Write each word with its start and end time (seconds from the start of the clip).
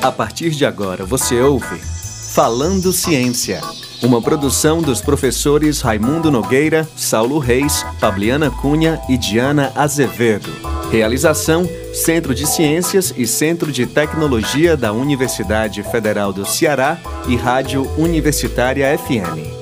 A 0.00 0.12
partir 0.12 0.50
de 0.50 0.64
agora 0.64 1.04
você 1.04 1.40
ouve 1.40 1.76
Falando 2.34 2.92
Ciência, 2.92 3.60
uma 4.02 4.22
produção 4.22 4.80
dos 4.80 5.00
professores 5.00 5.80
Raimundo 5.80 6.30
Nogueira, 6.30 6.88
Saulo 6.96 7.38
Reis, 7.38 7.84
Fabiana 7.98 8.50
Cunha 8.50 9.00
e 9.08 9.18
Diana 9.18 9.72
Azevedo. 9.74 10.67
Realização: 10.90 11.68
Centro 11.92 12.34
de 12.34 12.46
Ciências 12.46 13.12
e 13.16 13.26
Centro 13.26 13.70
de 13.70 13.86
Tecnologia 13.86 14.76
da 14.76 14.92
Universidade 14.92 15.82
Federal 15.82 16.32
do 16.32 16.46
Ceará 16.46 16.98
e 17.26 17.36
Rádio 17.36 17.86
Universitária 17.98 18.96
FM. 18.96 19.58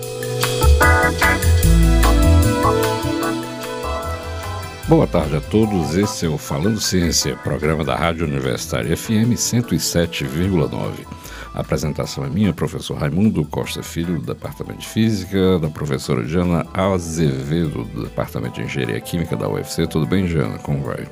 Boa 4.88 5.06
tarde 5.06 5.36
a 5.36 5.40
todos, 5.40 5.96
esse 5.96 6.26
é 6.26 6.28
o 6.28 6.38
Falando 6.38 6.80
Ciência, 6.80 7.34
programa 7.34 7.82
da 7.82 7.96
Rádio 7.96 8.24
Universitária 8.24 8.96
FM 8.96 9.34
107,9. 9.34 11.25
A 11.56 11.62
apresentação 11.62 12.22
é 12.22 12.28
minha, 12.28 12.52
professor 12.52 12.98
Raimundo 12.98 13.42
Costa 13.46 13.82
Filho, 13.82 14.20
do 14.20 14.26
Departamento 14.26 14.80
de 14.80 14.86
Física, 14.86 15.58
da 15.58 15.70
professora 15.70 16.22
Jana 16.22 16.66
Azevedo, 16.74 17.82
do 17.94 18.02
Departamento 18.02 18.56
de 18.56 18.66
Engenharia 18.66 19.00
Química 19.00 19.34
da 19.34 19.48
UFC. 19.48 19.86
Tudo 19.86 20.06
bem, 20.06 20.28
Jana? 20.28 20.58
Como 20.58 20.82
vai? 20.82 21.08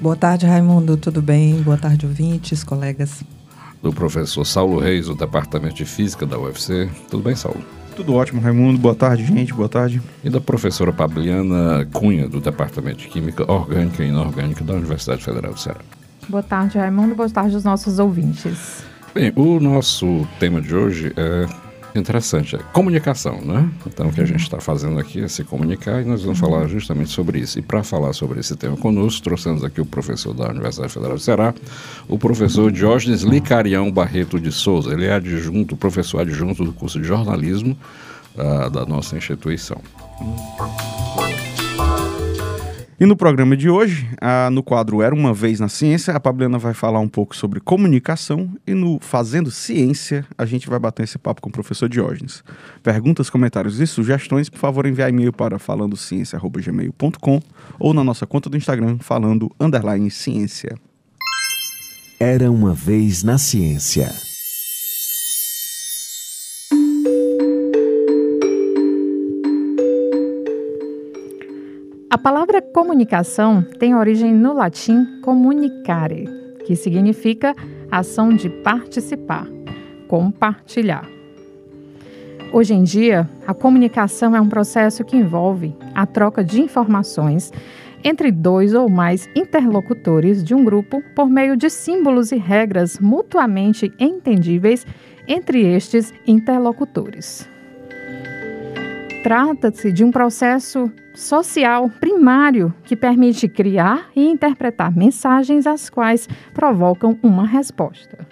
Boa 0.00 0.14
tarde, 0.14 0.46
Raimundo. 0.46 0.96
Tudo 0.96 1.20
bem? 1.20 1.60
Boa 1.60 1.76
tarde, 1.76 2.06
ouvintes, 2.06 2.62
colegas. 2.62 3.24
Do 3.82 3.92
professor 3.92 4.44
Saulo 4.44 4.78
Reis, 4.78 5.06
do 5.06 5.16
Departamento 5.16 5.74
de 5.74 5.86
Física 5.86 6.24
da 6.24 6.38
UFC. 6.38 6.88
Tudo 7.10 7.24
bem, 7.24 7.34
Saulo? 7.34 7.64
Tudo 7.96 8.14
ótimo, 8.14 8.40
Raimundo. 8.40 8.78
Boa 8.78 8.94
tarde, 8.94 9.26
gente. 9.26 9.52
Boa 9.52 9.68
tarde. 9.68 10.00
E 10.22 10.30
da 10.30 10.40
professora 10.40 10.92
Pabliana 10.92 11.84
Cunha, 11.92 12.28
do 12.28 12.40
Departamento 12.40 12.98
de 12.98 13.08
Química 13.08 13.50
Orgânica 13.50 14.04
e 14.04 14.08
Inorgânica 14.08 14.62
da 14.62 14.74
Universidade 14.74 15.24
Federal 15.24 15.52
do 15.52 15.58
Ceará. 15.58 15.80
Boa 16.28 16.44
tarde, 16.44 16.78
Raimundo. 16.78 17.16
Boa 17.16 17.28
tarde 17.28 17.56
aos 17.56 17.64
nossos 17.64 17.98
ouvintes. 17.98 18.91
Bem, 19.14 19.30
o 19.36 19.60
nosso 19.60 20.26
tema 20.40 20.58
de 20.58 20.74
hoje 20.74 21.12
é 21.14 21.98
interessante, 21.98 22.56
é 22.56 22.58
comunicação, 22.72 23.42
né? 23.42 23.68
Então, 23.86 24.08
o 24.08 24.12
que 24.12 24.22
a 24.22 24.24
gente 24.24 24.40
está 24.40 24.58
fazendo 24.58 24.98
aqui 24.98 25.22
é 25.22 25.28
se 25.28 25.44
comunicar 25.44 26.00
e 26.00 26.04
nós 26.06 26.22
vamos 26.22 26.38
falar 26.38 26.66
justamente 26.66 27.10
sobre 27.10 27.38
isso. 27.38 27.58
E 27.58 27.62
para 27.62 27.82
falar 27.82 28.14
sobre 28.14 28.40
esse 28.40 28.56
tema 28.56 28.74
conosco, 28.74 29.22
trouxemos 29.22 29.62
aqui 29.62 29.82
o 29.82 29.84
professor 29.84 30.32
da 30.32 30.48
Universidade 30.48 30.90
Federal 30.90 31.16
do 31.16 31.20
Ceará, 31.20 31.54
o 32.08 32.18
professor 32.18 32.72
Diógenes 32.72 33.20
Licarião 33.20 33.92
Barreto 33.92 34.40
de 34.40 34.50
Souza. 34.50 34.94
Ele 34.94 35.04
é 35.04 35.12
adjunto, 35.12 35.76
professor 35.76 36.22
adjunto 36.22 36.64
do 36.64 36.72
curso 36.72 36.98
de 36.98 37.06
jornalismo 37.06 37.76
uh, 38.34 38.70
da 38.70 38.86
nossa 38.86 39.14
instituição. 39.14 39.78
E 43.02 43.04
no 43.04 43.16
programa 43.16 43.56
de 43.56 43.68
hoje, 43.68 44.08
no 44.52 44.62
quadro 44.62 45.02
Era 45.02 45.12
uma 45.12 45.34
Vez 45.34 45.58
na 45.58 45.68
Ciência, 45.68 46.14
a 46.14 46.20
Pabliana 46.20 46.56
vai 46.56 46.72
falar 46.72 47.00
um 47.00 47.08
pouco 47.08 47.34
sobre 47.34 47.58
comunicação 47.58 48.48
e 48.64 48.74
no 48.74 49.00
Fazendo 49.00 49.50
Ciência, 49.50 50.24
a 50.38 50.46
gente 50.46 50.70
vai 50.70 50.78
bater 50.78 51.02
esse 51.02 51.18
papo 51.18 51.42
com 51.42 51.48
o 51.48 51.52
professor 51.52 51.88
Diógenes. 51.88 52.44
Perguntas, 52.80 53.28
comentários 53.28 53.80
e 53.80 53.88
sugestões, 53.88 54.48
por 54.48 54.60
favor, 54.60 54.86
enviar 54.86 55.10
e-mail 55.10 55.32
para 55.32 55.58
falandociência.gmail.com 55.58 57.40
ou 57.76 57.92
na 57.92 58.04
nossa 58.04 58.24
conta 58.24 58.48
do 58.48 58.56
Instagram, 58.56 58.98
falando 59.00 59.50
underline 59.58 60.08
ciência. 60.08 60.78
Era 62.20 62.52
uma 62.52 62.72
Vez 62.72 63.24
na 63.24 63.36
Ciência. 63.36 64.31
A 72.12 72.18
palavra 72.18 72.60
comunicação 72.60 73.62
tem 73.78 73.94
origem 73.94 74.34
no 74.34 74.52
latim 74.52 75.18
comunicare, 75.22 76.28
que 76.66 76.76
significa 76.76 77.54
ação 77.90 78.36
de 78.36 78.50
participar, 78.50 79.46
compartilhar. 80.08 81.08
Hoje 82.52 82.74
em 82.74 82.82
dia, 82.82 83.26
a 83.46 83.54
comunicação 83.54 84.36
é 84.36 84.40
um 84.42 84.48
processo 84.50 85.02
que 85.06 85.16
envolve 85.16 85.74
a 85.94 86.04
troca 86.04 86.44
de 86.44 86.60
informações 86.60 87.50
entre 88.04 88.30
dois 88.30 88.74
ou 88.74 88.90
mais 88.90 89.26
interlocutores 89.34 90.44
de 90.44 90.54
um 90.54 90.62
grupo 90.62 91.02
por 91.16 91.30
meio 91.30 91.56
de 91.56 91.70
símbolos 91.70 92.30
e 92.30 92.36
regras 92.36 92.98
mutuamente 92.98 93.90
entendíveis 93.98 94.86
entre 95.26 95.62
estes 95.66 96.12
interlocutores. 96.26 97.50
Trata-se 99.22 99.92
de 99.92 100.02
um 100.02 100.10
processo 100.10 100.90
social 101.14 101.88
primário 101.88 102.74
que 102.84 102.96
permite 102.96 103.46
criar 103.46 104.10
e 104.16 104.26
interpretar 104.26 104.94
mensagens 104.94 105.64
as 105.64 105.88
quais 105.88 106.28
provocam 106.52 107.16
uma 107.22 107.46
resposta. 107.46 108.26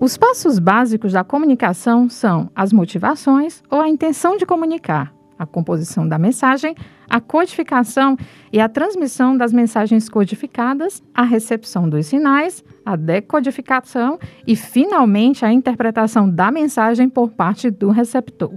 Os 0.00 0.16
passos 0.16 0.60
básicos 0.60 1.12
da 1.12 1.24
comunicação 1.24 2.08
são 2.08 2.48
as 2.54 2.72
motivações 2.72 3.62
ou 3.68 3.80
a 3.80 3.88
intenção 3.88 4.36
de 4.36 4.46
comunicar, 4.46 5.12
a 5.38 5.46
composição 5.46 6.08
da 6.08 6.18
mensagem, 6.18 6.74
a 7.08 7.20
codificação 7.20 8.16
e 8.52 8.60
a 8.60 8.68
transmissão 8.68 9.36
das 9.36 9.52
mensagens 9.52 10.08
codificadas, 10.08 11.02
a 11.14 11.22
recepção 11.22 11.88
dos 11.88 12.06
sinais, 12.06 12.64
a 12.84 12.96
decodificação 12.96 14.18
e, 14.46 14.56
finalmente, 14.56 15.44
a 15.44 15.52
interpretação 15.52 16.28
da 16.28 16.50
mensagem 16.50 17.08
por 17.08 17.30
parte 17.30 17.70
do 17.70 17.90
receptor. 17.90 18.52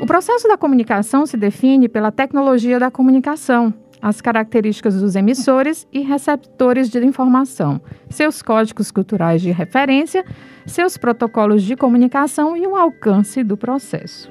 O 0.00 0.06
processo 0.06 0.46
da 0.46 0.56
comunicação 0.56 1.26
se 1.26 1.36
define 1.36 1.88
pela 1.88 2.12
tecnologia 2.12 2.78
da 2.78 2.92
comunicação, 2.92 3.74
as 4.00 4.20
características 4.20 5.00
dos 5.00 5.16
emissores 5.16 5.86
e 5.92 6.00
receptores 6.00 6.88
de 6.88 7.04
informação, 7.04 7.80
seus 8.08 8.42
códigos 8.42 8.90
culturais 8.90 9.42
de 9.42 9.50
referência, 9.50 10.24
seus 10.66 10.96
protocolos 10.96 11.62
de 11.62 11.76
comunicação 11.76 12.56
e 12.56 12.66
o 12.66 12.76
alcance 12.76 13.42
do 13.42 13.56
processo. 13.56 14.30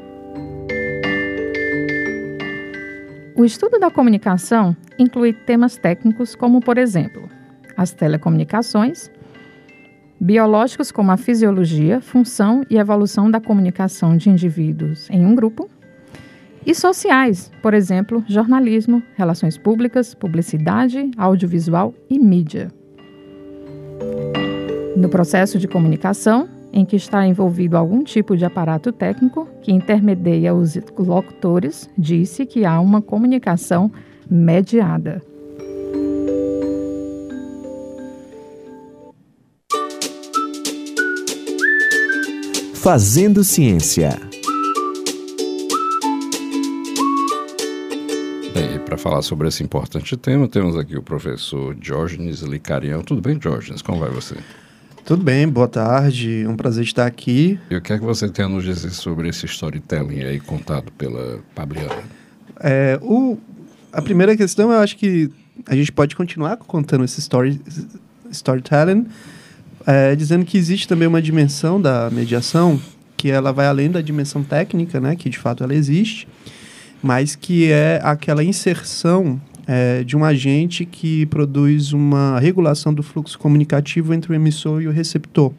O 3.35 3.43
estudo 3.43 3.77
da 3.77 3.91
comunicação 3.91 4.75
inclui 4.97 5.33
temas 5.33 5.77
técnicos 5.77 6.35
como, 6.35 6.61
por 6.61 6.77
exemplo, 6.77 7.29
as 7.75 7.91
telecomunicações, 7.91 9.11
biológicos 10.19 10.91
como 10.91 11.11
a 11.11 11.17
fisiologia, 11.17 11.99
função 11.99 12.63
e 12.69 12.77
evolução 12.77 13.29
da 13.29 13.41
comunicação 13.41 14.15
de 14.15 14.29
indivíduos 14.29 15.09
em 15.09 15.25
um 15.25 15.35
grupo, 15.35 15.69
e 16.65 16.73
sociais, 16.73 17.51
por 17.61 17.73
exemplo, 17.73 18.23
jornalismo, 18.27 19.03
relações 19.15 19.57
públicas, 19.57 20.13
publicidade, 20.13 21.11
audiovisual 21.17 21.93
e 22.09 22.17
mídia. 22.17 22.71
No 24.95 25.09
processo 25.09 25.59
de 25.59 25.67
comunicação, 25.67 26.49
em 26.73 26.83
que 26.83 26.95
está 26.95 27.25
envolvido 27.25 27.77
algum 27.77 28.03
tipo 28.03 28.35
de 28.35 28.43
aparato 28.43 28.91
técnico 28.91 29.47
que 29.61 29.71
intermedia 29.71 30.53
os 30.53 30.75
locutores, 30.97 31.89
disse 31.97 32.45
que 32.45 32.65
há 32.65 32.79
uma 32.79 33.01
comunicação 33.01 33.91
mediada. 34.29 35.21
Fazendo 42.73 43.43
Ciência. 43.43 44.34
Para 48.85 48.97
falar 48.97 49.21
sobre 49.23 49.47
esse 49.47 49.63
importante 49.63 50.15
tema, 50.15 50.47
temos 50.47 50.77
aqui 50.77 50.95
o 50.95 51.01
professor 51.01 51.73
Diógenes 51.73 52.41
Licarião. 52.41 53.01
Tudo 53.01 53.19
bem, 53.19 53.37
Diógenes? 53.37 53.81
Como 53.81 53.99
vai 53.99 54.11
você? 54.11 54.35
Tudo 55.03 55.23
bem, 55.23 55.47
boa 55.47 55.67
tarde, 55.67 56.45
um 56.47 56.55
prazer 56.55 56.83
estar 56.83 57.05
aqui. 57.05 57.59
E 57.69 57.75
o 57.75 57.81
que 57.81 57.93
é 57.93 57.97
que 57.97 58.05
você 58.05 58.29
tem 58.29 58.45
a 58.45 58.49
nos 58.49 58.63
dizer 58.63 58.91
sobre 58.91 59.27
esse 59.27 59.45
storytelling 59.47 60.23
aí 60.23 60.39
contado 60.39 60.91
pela 60.91 61.39
Pabliana? 61.55 62.03
É, 62.59 62.99
o, 63.01 63.37
a 63.91 64.01
primeira 64.01 64.37
questão, 64.37 64.71
eu 64.71 64.79
acho 64.79 64.97
que 64.97 65.31
a 65.67 65.75
gente 65.75 65.91
pode 65.91 66.15
continuar 66.15 66.57
contando 66.57 67.03
esse 67.03 67.19
story, 67.19 67.59
storytelling, 68.31 69.07
é, 69.85 70.15
dizendo 70.15 70.45
que 70.45 70.57
existe 70.57 70.87
também 70.87 71.07
uma 71.07 71.21
dimensão 71.21 71.81
da 71.81 72.09
mediação 72.11 72.79
que 73.17 73.31
ela 73.31 73.51
vai 73.51 73.65
além 73.65 73.89
da 73.89 74.01
dimensão 74.01 74.43
técnica, 74.43 74.99
né, 74.99 75.15
que 75.15 75.29
de 75.29 75.39
fato 75.39 75.63
ela 75.63 75.73
existe, 75.73 76.27
mas 77.05 77.35
que 77.35 77.71
é 77.71 78.01
aquela 78.03 78.43
inserção 78.43 79.39
é, 79.67 80.03
de 80.03 80.17
um 80.17 80.25
agente 80.25 80.83
que 80.85 81.27
produz 81.27 81.93
uma 81.93 82.39
regulação 82.39 82.91
do 82.91 83.03
fluxo 83.03 83.37
comunicativo 83.37 84.11
entre 84.11 84.31
o 84.31 84.35
emissor 84.35 84.81
e 84.81 84.87
o 84.87 84.91
receptor. 84.91 85.53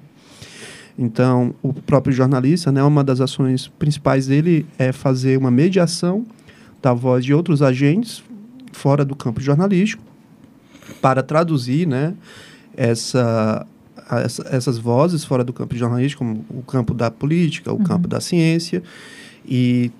Então, 0.98 1.54
o 1.62 1.72
próprio 1.72 2.12
jornalista, 2.12 2.72
né, 2.72 2.82
uma 2.82 3.04
das 3.04 3.20
ações 3.20 3.68
principais 3.68 4.26
dele 4.26 4.66
é 4.76 4.90
fazer 4.90 5.38
uma 5.38 5.48
mediação 5.48 6.26
da 6.82 6.92
voz 6.92 7.24
de 7.24 7.32
outros 7.32 7.62
agentes 7.62 8.24
fora 8.72 9.04
do 9.04 9.14
campo 9.14 9.40
jornalístico 9.40 10.02
para 11.00 11.22
traduzir 11.22 11.86
né, 11.86 12.12
essa 12.76 13.64
essa, 14.10 14.48
essas 14.50 14.78
vozes 14.78 15.24
fora 15.24 15.44
do 15.44 15.52
campo 15.52 15.76
jornalístico, 15.76 16.24
como 16.24 16.44
o 16.50 16.62
campo 16.62 16.92
da 16.92 17.08
política, 17.08 17.72
o 17.72 17.82
campo 17.82 18.08
da 18.08 18.20
ciência, 18.20 18.82
e 19.48 19.90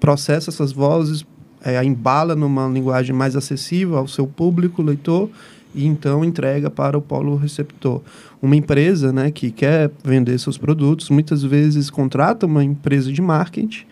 processa 0.00 0.50
essas 0.50 0.72
vozes, 0.72 1.24
é, 1.64 1.82
embala 1.84 2.34
numa 2.34 2.68
linguagem 2.68 3.14
mais 3.14 3.34
acessível 3.34 3.96
ao 3.96 4.06
seu 4.06 4.26
público, 4.26 4.82
leitor, 4.82 5.30
e 5.74 5.86
então 5.86 6.24
entrega 6.24 6.70
para 6.70 6.96
o 6.96 7.02
polo 7.02 7.36
receptor. 7.36 8.00
Uma 8.40 8.54
empresa 8.54 9.12
né, 9.12 9.30
que 9.30 9.50
quer 9.50 9.90
vender 10.04 10.38
seus 10.38 10.56
produtos, 10.56 11.10
muitas 11.10 11.42
vezes 11.42 11.90
contrata 11.90 12.46
uma 12.46 12.62
empresa 12.62 13.12
de 13.12 13.20
marketing, 13.20 13.84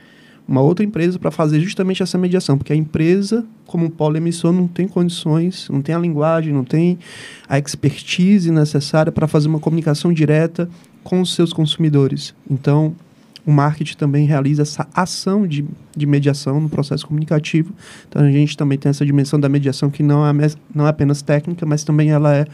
uma 0.47 0.61
outra 0.61 0.85
empresa 0.85 1.19
para 1.19 1.31
fazer 1.31 1.61
justamente 1.61 2.03
essa 2.03 2.19
mediação, 2.19 2.59
porque 2.59 2.73
a 2.73 2.77
empresa, 2.77 3.45
como 3.67 3.89
polo 3.91 4.17
emissor, 4.17 4.53
não 4.53 4.69
tem 4.69 4.87
condições, 4.87 5.69
não 5.71 5.81
tem 5.81 5.95
a 5.95 5.99
linguagem, 5.99 6.53
não 6.53 6.65
tem 6.65 6.99
a 7.49 7.59
expertise 7.59 8.51
necessária 8.51 9.11
para 9.11 9.27
fazer 9.27 9.49
uma 9.49 9.61
comunicação 9.61 10.13
direta 10.13 10.69
com 11.03 11.21
os 11.21 11.35
seus 11.35 11.53
consumidores. 11.53 12.35
Então, 12.51 12.95
o 13.47 13.51
marketing 13.51 13.97
também 13.97 14.27
realiza 14.27 14.63
essa 14.63 14.87
ação 14.95 15.47
de, 15.47 15.65
de 15.97 16.07
mediação 16.07 16.61
no 16.61 16.69
processo 16.69 17.07
comunicativo. 17.07 17.73
Então, 18.09 18.23
a 18.23 18.31
gente 18.31 18.57
também 18.57 18.79
tem 18.79 18.91
essa 18.91 19.05
dimensão 19.05 19.39
da 19.39 19.49
mediação 19.49 19.91
que 19.91 20.03
não 20.03 20.27
é, 20.27 20.33
não 20.75 20.87
é 20.87 20.91
apenas 20.91 21.23
técnica, 21.23 21.67
mas 21.67 21.83
também 21.83 22.11
ela 22.11 22.35
é 22.35 22.47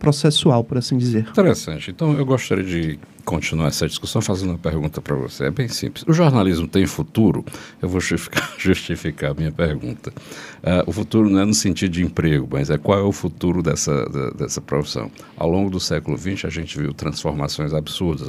processual, 0.00 0.64
por 0.64 0.78
assim 0.78 0.96
dizer. 0.96 1.28
Interessante. 1.28 1.90
Então, 1.90 2.14
eu 2.14 2.24
gostaria 2.24 2.64
de 2.64 2.98
continuar 3.24 3.68
essa 3.68 3.86
discussão 3.86 4.20
fazendo 4.22 4.50
uma 4.50 4.58
pergunta 4.58 5.00
para 5.00 5.14
você. 5.14 5.44
É 5.44 5.50
bem 5.50 5.68
simples. 5.68 6.04
O 6.08 6.12
jornalismo 6.12 6.66
tem 6.66 6.86
futuro? 6.86 7.44
Eu 7.80 7.88
vou 7.88 8.00
justificar, 8.00 9.30
a 9.30 9.34
minha 9.34 9.52
pergunta. 9.52 10.10
Uh, 10.10 10.82
o 10.86 10.92
futuro 10.92 11.28
não 11.28 11.40
é 11.40 11.44
no 11.44 11.54
sentido 11.54 11.92
de 11.92 12.02
emprego, 12.02 12.48
mas 12.50 12.70
é 12.70 12.78
qual 12.78 12.98
é 12.98 13.02
o 13.02 13.12
futuro 13.12 13.62
dessa, 13.62 14.08
da, 14.08 14.30
dessa 14.30 14.60
profissão. 14.60 15.10
Ao 15.36 15.48
longo 15.48 15.70
do 15.70 15.78
século 15.78 16.16
XX, 16.16 16.46
a 16.46 16.50
gente 16.50 16.78
viu 16.78 16.94
transformações 16.94 17.74
absurdas 17.74 18.26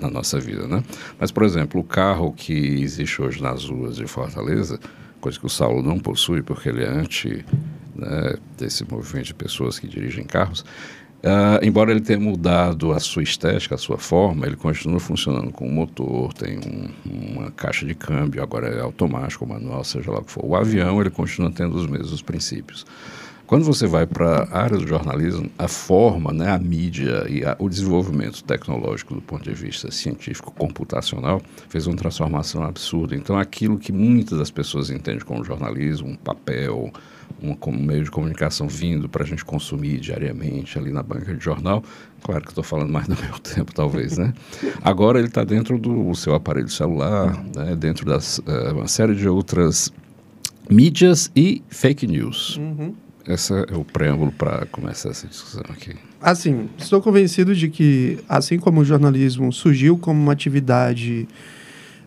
na 0.00 0.10
nossa 0.10 0.40
vida, 0.40 0.66
né? 0.66 0.82
Mas, 1.20 1.30
por 1.30 1.44
exemplo, 1.44 1.80
o 1.80 1.84
carro 1.84 2.32
que 2.32 2.52
existe 2.52 3.20
hoje 3.20 3.40
nas 3.42 3.66
ruas 3.66 3.96
de 3.96 4.06
Fortaleza, 4.06 4.80
coisa 5.20 5.38
que 5.38 5.46
o 5.46 5.50
Saulo 5.50 5.82
não 5.82 6.00
possui 6.00 6.42
porque 6.42 6.70
ele 6.70 6.82
é 6.82 6.88
anti 6.88 7.44
né, 7.94 8.34
desse 8.58 8.84
movimento 8.90 9.26
de 9.26 9.34
pessoas 9.34 9.78
que 9.78 9.86
dirigem 9.86 10.24
carros, 10.24 10.64
Uh, 11.22 11.64
embora 11.64 11.92
ele 11.92 12.00
tenha 12.00 12.18
mudado 12.18 12.92
a 12.92 12.98
sua 12.98 13.22
estética, 13.22 13.76
a 13.76 13.78
sua 13.78 13.96
forma, 13.96 14.44
ele 14.44 14.56
continua 14.56 14.98
funcionando 14.98 15.52
com 15.52 15.68
um 15.68 15.72
motor, 15.72 16.32
tem 16.32 16.58
um, 16.58 16.90
uma 17.06 17.50
caixa 17.52 17.86
de 17.86 17.94
câmbio, 17.94 18.42
agora 18.42 18.66
é 18.68 18.80
automático, 18.80 19.46
manual, 19.46 19.84
seja 19.84 20.10
lá 20.10 20.18
o 20.18 20.24
que 20.24 20.32
for. 20.32 20.44
O 20.44 20.56
avião, 20.56 21.00
ele 21.00 21.10
continua 21.10 21.52
tendo 21.52 21.76
os 21.76 21.86
mesmos 21.86 22.20
princípios. 22.20 22.84
Quando 23.52 23.66
você 23.66 23.86
vai 23.86 24.06
para 24.06 24.44
a 24.44 24.62
área 24.62 24.78
do 24.78 24.88
jornalismo, 24.88 25.50
a 25.58 25.68
forma, 25.68 26.32
né, 26.32 26.48
a 26.48 26.58
mídia 26.58 27.26
e 27.28 27.44
a, 27.44 27.54
o 27.58 27.68
desenvolvimento 27.68 28.42
tecnológico 28.42 29.14
do 29.14 29.20
ponto 29.20 29.44
de 29.44 29.52
vista 29.52 29.90
científico 29.90 30.50
computacional 30.52 31.38
fez 31.68 31.86
uma 31.86 31.94
transformação 31.94 32.62
absurda. 32.62 33.14
Então, 33.14 33.36
aquilo 33.36 33.78
que 33.78 33.92
muitas 33.92 34.38
das 34.38 34.50
pessoas 34.50 34.88
entendem 34.88 35.20
como 35.20 35.44
jornalismo, 35.44 36.08
um 36.08 36.16
papel, 36.16 36.90
um, 37.42 37.76
meio 37.76 38.04
de 38.04 38.10
comunicação 38.10 38.66
vindo 38.66 39.06
para 39.06 39.22
a 39.22 39.26
gente 39.26 39.44
consumir 39.44 40.00
diariamente 40.00 40.78
ali 40.78 40.90
na 40.90 41.02
banca 41.02 41.34
de 41.34 41.44
jornal. 41.44 41.84
Claro 42.22 42.40
que 42.40 42.52
estou 42.52 42.64
falando 42.64 42.90
mais 42.90 43.06
do 43.06 43.18
meu 43.22 43.36
tempo, 43.54 43.74
talvez, 43.74 44.16
né? 44.16 44.32
Agora 44.82 45.18
ele 45.18 45.28
está 45.28 45.44
dentro 45.44 45.76
do 45.76 46.14
seu 46.14 46.34
aparelho 46.34 46.70
celular, 46.70 47.44
né? 47.54 47.76
dentro 47.76 48.06
das 48.06 48.38
uh, 48.38 48.72
uma 48.72 48.88
série 48.88 49.14
de 49.14 49.28
outras 49.28 49.92
mídias 50.70 51.30
e 51.36 51.62
fake 51.68 52.06
news. 52.06 52.56
Uhum. 52.56 52.94
Esse 53.26 53.52
é 53.52 53.76
o 53.76 53.84
preâmbulo 53.84 54.32
para 54.32 54.66
começar 54.66 55.10
essa 55.10 55.26
discussão 55.26 55.62
aqui. 55.68 55.94
Assim, 56.20 56.68
estou 56.78 57.00
convencido 57.00 57.54
de 57.54 57.68
que, 57.68 58.18
assim 58.28 58.58
como 58.58 58.80
o 58.80 58.84
jornalismo 58.84 59.52
surgiu 59.52 59.96
como 59.96 60.20
uma 60.20 60.32
atividade 60.32 61.28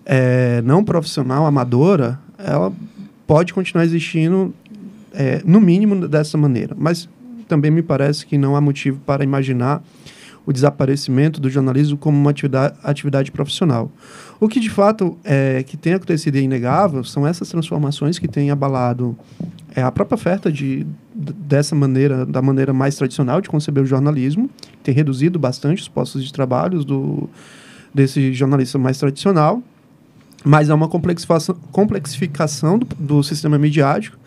é, 0.05 0.61
não 0.61 0.83
profissional, 0.83 1.45
amadora, 1.45 2.19
ela 2.37 2.73
pode 3.25 3.53
continuar 3.53 3.85
existindo 3.85 4.53
é, 5.13 5.41
no 5.45 5.59
mínimo 5.59 6.07
dessa 6.07 6.37
maneira. 6.37 6.75
Mas 6.77 7.09
também 7.47 7.71
me 7.71 7.81
parece 7.81 8.25
que 8.25 8.37
não 8.37 8.55
há 8.55 8.61
motivo 8.61 8.99
para 9.05 9.23
imaginar 9.23 9.83
o 10.45 10.53
desaparecimento 10.53 11.41
do 11.41 11.49
jornalismo 11.49 11.97
como 11.97 12.17
uma 12.17 12.29
atividade, 12.29 12.75
atividade 12.83 13.31
profissional. 13.31 13.91
O 14.39 14.47
que 14.47 14.59
de 14.59 14.69
fato 14.69 15.17
é, 15.23 15.63
que 15.63 15.75
tem 15.75 15.93
acontecido 15.93 16.35
e 16.35 16.39
é 16.39 16.41
inegável 16.41 17.03
são 17.03 17.25
essas 17.25 17.49
transformações 17.49 18.19
que 18.19 18.27
têm 18.27 18.51
abalado 18.51 19.17
é, 19.75 19.81
a 19.81 19.91
própria 19.91 20.15
oferta 20.15 20.51
de, 20.51 20.85
dessa 21.13 21.75
maneira, 21.75 22.25
da 22.25 22.41
maneira 22.41 22.73
mais 22.73 22.95
tradicional 22.95 23.41
de 23.41 23.49
conceber 23.49 23.83
o 23.83 23.85
jornalismo, 23.85 24.49
tem 24.83 24.93
reduzido 24.93 25.39
bastante 25.39 25.81
os 25.81 25.87
postos 25.87 26.23
de 26.23 26.31
trabalho 26.31 26.83
do, 26.83 27.29
desse 27.93 28.33
jornalista 28.33 28.77
mais 28.77 28.97
tradicional, 28.97 29.61
mas 30.43 30.69
há 30.69 30.75
uma 30.75 30.87
complexificação, 30.87 31.55
complexificação 31.71 32.77
do, 32.77 32.87
do 32.99 33.23
sistema 33.23 33.57
midiático 33.57 34.17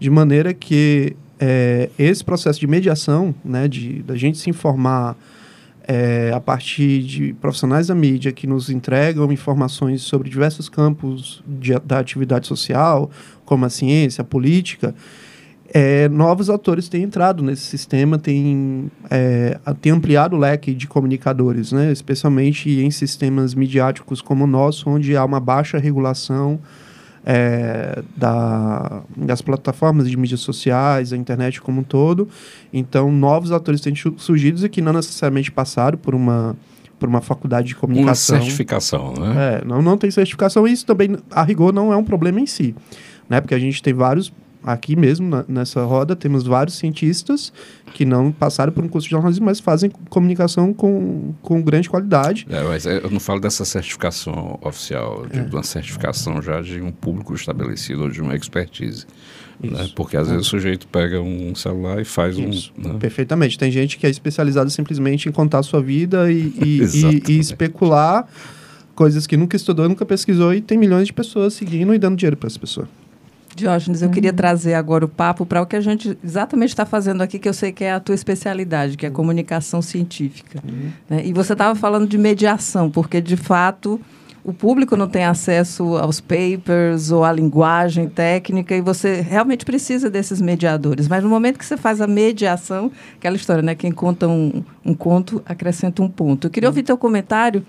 de 0.00 0.10
maneira 0.10 0.52
que 0.52 1.16
é, 1.38 1.88
esse 1.98 2.24
processo 2.24 2.58
de 2.58 2.66
mediação, 2.66 3.34
né, 3.44 3.68
de 3.68 4.02
da 4.02 4.16
gente 4.16 4.38
se 4.38 4.50
informar 4.50 5.16
é, 5.90 6.30
a 6.34 6.38
partir 6.38 7.02
de 7.02 7.32
profissionais 7.32 7.86
da 7.86 7.94
mídia 7.94 8.30
que 8.30 8.46
nos 8.46 8.68
entregam 8.68 9.32
informações 9.32 10.02
sobre 10.02 10.28
diversos 10.28 10.68
campos 10.68 11.42
de, 11.46 11.72
da 11.80 11.98
atividade 11.98 12.46
social, 12.46 13.10
como 13.46 13.64
a 13.64 13.70
ciência, 13.70 14.20
a 14.20 14.24
política, 14.24 14.94
é, 15.72 16.06
novos 16.10 16.50
atores 16.50 16.88
têm 16.88 17.02
entrado 17.02 17.42
nesse 17.42 17.62
sistema, 17.62 18.18
têm, 18.18 18.90
é, 19.10 19.58
têm 19.80 19.92
ampliado 19.92 20.36
o 20.36 20.38
leque 20.38 20.74
de 20.74 20.86
comunicadores, 20.86 21.72
né? 21.72 21.90
especialmente 21.90 22.68
em 22.70 22.90
sistemas 22.90 23.54
midiáticos 23.54 24.20
como 24.20 24.44
o 24.44 24.46
nosso, 24.46 24.90
onde 24.90 25.16
há 25.16 25.24
uma 25.24 25.40
baixa 25.40 25.78
regulação 25.78 26.60
é, 27.30 28.02
da, 28.16 29.02
das 29.14 29.42
plataformas 29.42 30.08
de 30.08 30.16
mídias 30.16 30.40
sociais, 30.40 31.12
a 31.12 31.16
internet 31.16 31.60
como 31.60 31.82
um 31.82 31.84
todo. 31.84 32.26
Então, 32.72 33.12
novos 33.12 33.52
atores 33.52 33.82
têm 33.82 33.92
surgido 34.16 34.64
e 34.64 34.68
que 34.70 34.80
não 34.80 34.94
necessariamente 34.94 35.52
passaram 35.52 35.98
por 35.98 36.14
uma 36.14 36.56
por 36.98 37.08
uma 37.08 37.20
faculdade 37.20 37.68
de 37.68 37.76
comunicação. 37.76 38.34
Uma 38.34 38.42
certificação, 38.42 39.14
né? 39.16 39.60
É, 39.60 39.64
não, 39.64 39.80
não 39.80 39.96
tem 39.96 40.10
certificação 40.10 40.66
e 40.66 40.72
isso 40.72 40.84
também, 40.84 41.16
a 41.30 41.44
rigor, 41.44 41.72
não 41.72 41.92
é 41.92 41.96
um 41.96 42.02
problema 42.02 42.40
em 42.40 42.46
si. 42.46 42.74
Né? 43.28 43.40
Porque 43.40 43.54
a 43.54 43.58
gente 43.58 43.80
tem 43.80 43.94
vários 43.94 44.32
aqui 44.62 44.96
mesmo 44.96 45.28
na, 45.28 45.44
nessa 45.48 45.82
roda 45.84 46.16
temos 46.16 46.44
vários 46.44 46.76
cientistas 46.76 47.52
que 47.94 48.04
não 48.04 48.30
passaram 48.30 48.72
por 48.72 48.84
um 48.84 48.88
curso 48.88 49.06
de 49.06 49.12
jornalismo, 49.12 49.46
mas 49.46 49.60
fazem 49.60 49.90
comunicação 50.08 50.72
com, 50.72 51.34
com 51.42 51.60
grande 51.62 51.88
qualidade. 51.88 52.46
É, 52.50 52.62
mas 52.62 52.84
eu 52.86 53.10
não 53.10 53.20
falo 53.20 53.40
dessa 53.40 53.64
certificação 53.64 54.58
oficial, 54.62 55.26
digo 55.30 55.46
é. 55.46 55.48
de 55.48 55.56
uma 55.56 55.62
certificação 55.62 56.40
já 56.42 56.60
de 56.60 56.80
um 56.80 56.92
público 56.92 57.34
estabelecido 57.34 58.02
ou 58.02 58.10
de 58.10 58.20
uma 58.20 58.36
expertise. 58.36 59.06
Né? 59.60 59.90
Porque 59.96 60.16
às 60.16 60.28
é. 60.28 60.32
vezes 60.32 60.46
o 60.46 60.50
sujeito 60.50 60.86
pega 60.86 61.20
um 61.20 61.54
celular 61.54 62.00
e 62.00 62.04
faz 62.04 62.36
Isso. 62.38 62.72
um. 62.78 62.92
Né? 62.92 62.98
Perfeitamente. 63.00 63.58
Tem 63.58 63.70
gente 63.70 63.98
que 63.98 64.06
é 64.06 64.10
especializada 64.10 64.70
simplesmente 64.70 65.28
em 65.28 65.32
contar 65.32 65.58
a 65.58 65.62
sua 65.62 65.82
vida 65.82 66.30
e, 66.30 66.52
e, 66.64 66.80
e, 66.82 67.32
e 67.32 67.38
especular 67.38 68.28
coisas 68.94 69.26
que 69.26 69.36
nunca 69.36 69.56
estudou, 69.56 69.88
nunca 69.88 70.04
pesquisou 70.04 70.52
e 70.52 70.60
tem 70.60 70.76
milhões 70.76 71.06
de 71.06 71.12
pessoas 71.12 71.54
seguindo 71.54 71.94
e 71.94 71.98
dando 71.98 72.16
dinheiro 72.16 72.36
para 72.36 72.48
essa 72.48 72.58
pessoa. 72.58 72.88
Diógenes, 73.58 74.02
eu 74.02 74.10
queria 74.10 74.30
uhum. 74.30 74.36
trazer 74.36 74.74
agora 74.74 75.04
o 75.04 75.08
papo 75.08 75.44
para 75.44 75.60
o 75.60 75.66
que 75.66 75.76
a 75.76 75.80
gente 75.80 76.16
exatamente 76.22 76.70
está 76.70 76.86
fazendo 76.86 77.22
aqui, 77.22 77.38
que 77.38 77.48
eu 77.48 77.52
sei 77.52 77.72
que 77.72 77.84
é 77.84 77.92
a 77.92 78.00
tua 78.00 78.14
especialidade, 78.14 78.96
que 78.96 79.04
é 79.04 79.08
a 79.08 79.12
comunicação 79.12 79.82
científica. 79.82 80.62
Uhum. 80.66 80.90
Né? 81.10 81.26
E 81.26 81.32
você 81.32 81.52
estava 81.52 81.74
falando 81.74 82.06
de 82.06 82.16
mediação, 82.16 82.90
porque 82.90 83.20
de 83.20 83.36
fato 83.36 84.00
o 84.44 84.52
público 84.52 84.96
não 84.96 85.08
tem 85.08 85.24
acesso 85.24 85.96
aos 85.98 86.20
papers 86.20 87.10
ou 87.10 87.24
à 87.24 87.30
linguagem 87.30 88.08
técnica 88.08 88.74
e 88.74 88.80
você 88.80 89.20
realmente 89.20 89.64
precisa 89.64 90.08
desses 90.08 90.40
mediadores. 90.40 91.06
Mas 91.06 91.22
no 91.22 91.28
momento 91.28 91.58
que 91.58 91.66
você 91.66 91.76
faz 91.76 92.00
a 92.00 92.06
mediação, 92.06 92.90
aquela 93.16 93.36
história, 93.36 93.62
né? 93.62 93.74
Quem 93.74 93.92
conta 93.92 94.26
um, 94.26 94.62
um 94.84 94.94
conto 94.94 95.42
acrescenta 95.44 96.02
um 96.02 96.08
ponto. 96.08 96.46
Eu 96.46 96.50
queria 96.50 96.68
ouvir 96.68 96.82
teu 96.82 96.96
comentário 96.96 97.62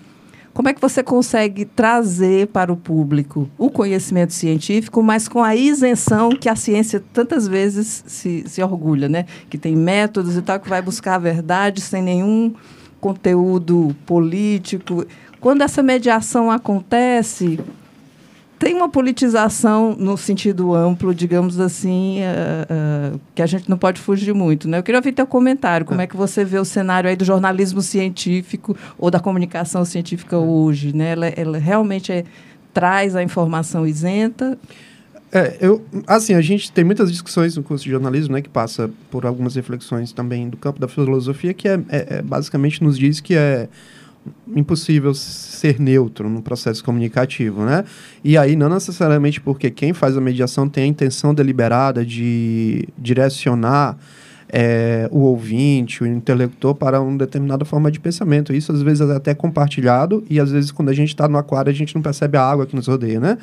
como 0.52 0.68
é 0.68 0.74
que 0.74 0.80
você 0.80 1.02
consegue 1.02 1.64
trazer 1.64 2.48
para 2.48 2.72
o 2.72 2.76
público 2.76 3.48
o 3.56 3.70
conhecimento 3.70 4.32
científico, 4.32 5.02
mas 5.02 5.28
com 5.28 5.42
a 5.42 5.54
isenção 5.54 6.30
que 6.30 6.48
a 6.48 6.56
ciência 6.56 7.02
tantas 7.12 7.46
vezes 7.46 8.02
se, 8.06 8.44
se 8.46 8.62
orgulha, 8.62 9.08
né? 9.08 9.26
Que 9.48 9.56
tem 9.56 9.76
métodos 9.76 10.36
e 10.36 10.42
tal, 10.42 10.58
que 10.58 10.68
vai 10.68 10.82
buscar 10.82 11.14
a 11.14 11.18
verdade 11.18 11.80
sem 11.80 12.02
nenhum 12.02 12.54
conteúdo 13.00 13.94
político. 14.04 15.06
Quando 15.40 15.62
essa 15.62 15.82
mediação 15.82 16.50
acontece, 16.50 17.58
tem 18.60 18.74
uma 18.74 18.90
politização 18.90 19.96
no 19.98 20.18
sentido 20.18 20.74
amplo, 20.74 21.14
digamos 21.14 21.58
assim, 21.58 22.18
uh, 22.20 23.14
uh, 23.14 23.20
que 23.34 23.40
a 23.40 23.46
gente 23.46 23.70
não 23.70 23.78
pode 23.78 23.98
fugir 23.98 24.34
muito. 24.34 24.68
Né? 24.68 24.76
Eu 24.76 24.82
queria 24.82 24.98
ouvir 24.98 25.12
teu 25.12 25.26
comentário. 25.26 25.86
Como 25.86 25.98
é. 25.98 26.04
é 26.04 26.06
que 26.06 26.14
você 26.14 26.44
vê 26.44 26.58
o 26.58 26.64
cenário 26.64 27.08
aí 27.08 27.16
do 27.16 27.24
jornalismo 27.24 27.80
científico 27.80 28.76
ou 28.98 29.10
da 29.10 29.18
comunicação 29.18 29.82
científica 29.86 30.36
hoje? 30.36 30.94
Né? 30.94 31.12
Ela, 31.12 31.26
ela 31.28 31.58
realmente 31.58 32.12
é, 32.12 32.22
traz 32.74 33.16
a 33.16 33.22
informação 33.22 33.86
isenta? 33.86 34.58
É, 35.32 35.56
eu, 35.58 35.82
assim, 36.06 36.34
a 36.34 36.42
gente 36.42 36.70
tem 36.70 36.84
muitas 36.84 37.10
discussões 37.10 37.56
no 37.56 37.62
curso 37.62 37.84
de 37.84 37.90
jornalismo, 37.90 38.34
né, 38.34 38.42
que 38.42 38.48
passa 38.50 38.90
por 39.10 39.24
algumas 39.24 39.54
reflexões 39.54 40.12
também 40.12 40.50
do 40.50 40.58
campo 40.58 40.78
da 40.78 40.86
filosofia, 40.86 41.54
que 41.54 41.66
é, 41.66 41.80
é, 41.88 42.16
é 42.16 42.22
basicamente 42.22 42.84
nos 42.84 42.98
diz 42.98 43.20
que 43.20 43.34
é 43.34 43.70
impossível 44.54 45.14
ser 45.14 45.78
neutro 45.78 46.28
no 46.28 46.42
processo 46.42 46.84
comunicativo, 46.84 47.64
né? 47.64 47.84
E 48.22 48.36
aí 48.36 48.56
não 48.56 48.68
necessariamente 48.68 49.40
porque 49.40 49.70
quem 49.70 49.92
faz 49.92 50.16
a 50.16 50.20
mediação 50.20 50.68
tem 50.68 50.84
a 50.84 50.86
intenção 50.86 51.34
deliberada 51.34 52.04
de 52.04 52.88
direcionar 52.98 53.96
é, 54.52 55.08
o 55.12 55.20
ouvinte, 55.20 56.02
o 56.02 56.06
intelector 56.06 56.74
para 56.74 57.00
uma 57.00 57.16
determinada 57.16 57.64
forma 57.64 57.90
de 57.90 58.00
pensamento. 58.00 58.52
Isso 58.52 58.72
às 58.72 58.82
vezes 58.82 59.08
é 59.08 59.14
até 59.14 59.34
compartilhado 59.34 60.24
e 60.28 60.40
às 60.40 60.50
vezes 60.50 60.72
quando 60.72 60.88
a 60.88 60.92
gente 60.92 61.10
está 61.10 61.28
no 61.28 61.38
aquário 61.38 61.70
a 61.70 61.74
gente 61.74 61.94
não 61.94 62.02
percebe 62.02 62.36
a 62.36 62.42
água 62.42 62.66
que 62.66 62.74
nos 62.74 62.88
rodeia, 62.88 63.20
né? 63.20 63.38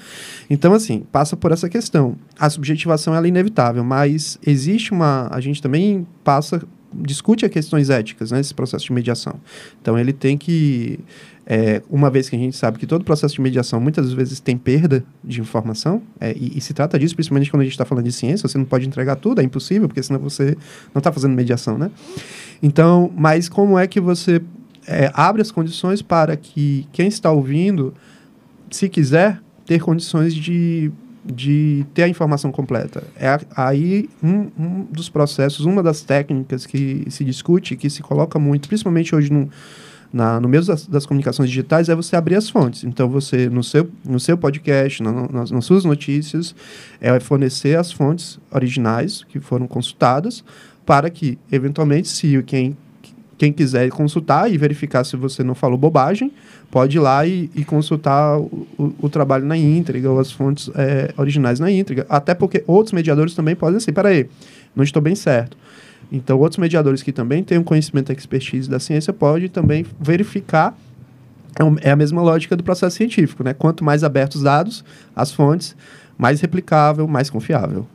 Então 0.49 0.73
assim, 0.73 1.03
passa 1.11 1.35
por 1.37 1.51
essa 1.51 1.69
questão. 1.69 2.15
A 2.37 2.49
subjetivação 2.49 3.15
é 3.15 3.27
inevitável, 3.27 3.83
mas 3.83 4.37
existe 4.45 4.91
uma... 4.91 5.29
A 5.31 5.39
gente 5.39 5.61
também 5.61 6.05
passa 6.23 6.61
discute 6.97 7.45
as 7.45 7.51
questões 7.51 7.89
éticas 7.89 8.31
nesse 8.31 8.51
né, 8.51 8.55
processo 8.55 8.85
de 8.85 8.93
mediação. 8.93 9.35
Então 9.81 9.97
ele 9.97 10.13
tem 10.13 10.37
que 10.37 10.99
é, 11.45 11.81
uma 11.89 12.09
vez 12.09 12.29
que 12.29 12.35
a 12.35 12.39
gente 12.39 12.57
sabe 12.57 12.77
que 12.77 12.85
todo 12.85 13.05
processo 13.05 13.35
de 13.35 13.41
mediação 13.41 13.79
muitas 13.79 14.11
vezes 14.11 14.39
tem 14.41 14.57
perda 14.57 15.03
de 15.23 15.39
informação, 15.39 16.01
é, 16.19 16.33
e, 16.33 16.57
e, 16.57 16.61
se 16.61 16.73
trata 16.73 16.99
disso 16.99 17.15
principalmente 17.15 17.49
quando 17.49 17.61
a 17.61 17.63
gente 17.63 17.71
está 17.71 17.85
falando 17.85 18.03
de 18.03 18.11
ciência, 18.11 18.49
você 18.49 18.57
não 18.57 18.65
pode 18.65 18.85
entregar 18.85 19.15
tudo, 19.15 19.39
é 19.39 19.43
impossível, 19.45 19.87
porque 19.87 20.03
senão 20.03 20.19
você 20.19 20.57
não 20.93 20.99
está 20.99 21.09
fazendo 21.09 21.33
mediação, 21.33 21.77
né? 21.77 21.89
Então, 22.61 23.09
mas 23.15 23.47
como 23.47 23.79
é 23.79 23.87
que 23.87 24.01
você 24.01 24.41
é, 24.85 25.09
abre 25.13 25.41
as 25.41 25.49
condições 25.49 26.01
para 26.01 26.35
que 26.35 26.85
quem 26.91 27.07
está 27.07 27.31
ouvindo, 27.31 27.93
se 28.69 28.89
quiser, 28.89 29.41
ter 29.65 29.79
condições 29.79 30.35
de, 30.35 30.91
de 31.31 31.85
ter 31.93 32.03
a 32.03 32.07
informação 32.07 32.51
completa? 32.51 33.03
É 33.15 33.39
aí 33.55 34.09
um, 34.23 34.49
um 34.57 34.87
dos 34.91 35.09
processos, 35.09 35.65
uma 35.65 35.83
das 35.83 36.01
técnicas 36.01 36.65
que 36.65 37.05
se 37.09 37.23
discute, 37.23 37.75
que 37.75 37.89
se 37.89 38.01
coloca 38.01 38.39
muito, 38.39 38.67
principalmente 38.67 39.15
hoje 39.15 39.31
no 39.31 39.49
na, 40.11 40.39
no 40.39 40.47
meio 40.47 40.63
das, 40.63 40.87
das, 40.87 41.05
comunicações 41.05 41.49
digitais 41.49 41.89
é 41.89 41.95
você 41.95 42.15
abrir 42.15 42.35
as 42.35 42.49
fontes. 42.49 42.83
Então, 42.83 43.09
você, 43.09 43.49
no 43.49 43.63
seu, 43.63 43.89
no 44.05 44.19
seu 44.19 44.37
podcast, 44.37 45.03
na, 45.03 45.27
nas, 45.27 45.51
nas 45.51 45.65
suas 45.65 45.83
notícias, 45.83 46.55
é 47.01 47.19
fornecer 47.19 47.77
as 47.77 47.91
fontes 47.91 48.39
originais 48.49 49.25
que 49.27 49.39
foram 49.39 49.67
consultadas 49.67 50.43
para 50.85 51.09
que, 51.09 51.37
eventualmente, 51.51 52.07
se 52.07 52.41
quem, 52.43 52.77
quem 53.37 53.53
quiser 53.53 53.89
consultar 53.89 54.51
e 54.51 54.57
verificar 54.57 55.03
se 55.03 55.15
você 55.15 55.43
não 55.43 55.53
falou 55.53 55.77
bobagem, 55.77 56.31
pode 56.71 56.97
ir 56.97 56.99
lá 56.99 57.25
e, 57.25 57.49
e 57.55 57.63
consultar 57.63 58.39
o, 58.39 58.67
o, 58.77 58.93
o, 59.03 59.09
trabalho 59.09 59.45
na 59.45 59.55
íntegra 59.55 60.11
ou 60.11 60.19
as 60.19 60.31
fontes 60.31 60.69
é, 60.75 61.13
originais 61.17 61.59
na 61.59 61.71
íntegra. 61.71 62.05
Até 62.09 62.33
porque 62.33 62.63
outros 62.65 62.93
mediadores 62.93 63.35
também 63.35 63.55
podem 63.55 63.77
assim, 63.77 63.93
peraí, 63.93 64.27
não 64.75 64.83
estou 64.83 65.01
bem 65.01 65.15
certo. 65.15 65.55
Então, 66.11 66.39
outros 66.39 66.57
mediadores 66.57 67.03
que 67.03 67.11
também 67.11 67.43
têm 67.43 67.57
um 67.57 67.63
conhecimento 67.63 68.11
e 68.11 68.15
expertise 68.15 68.69
da 68.69 68.79
ciência 68.79 69.13
podem 69.13 69.49
também 69.49 69.85
verificar. 69.99 70.75
É, 71.59 71.89
é 71.89 71.91
a 71.91 71.95
mesma 71.95 72.21
lógica 72.21 72.55
do 72.55 72.63
processo 72.63 72.95
científico, 72.95 73.43
né? 73.43 73.53
Quanto 73.53 73.83
mais 73.83 74.03
abertos 74.03 74.37
os 74.37 74.43
dados, 74.43 74.85
as 75.15 75.31
fontes, 75.31 75.75
mais 76.17 76.39
replicável, 76.41 77.07
mais 77.07 77.29
confiável. 77.29 77.85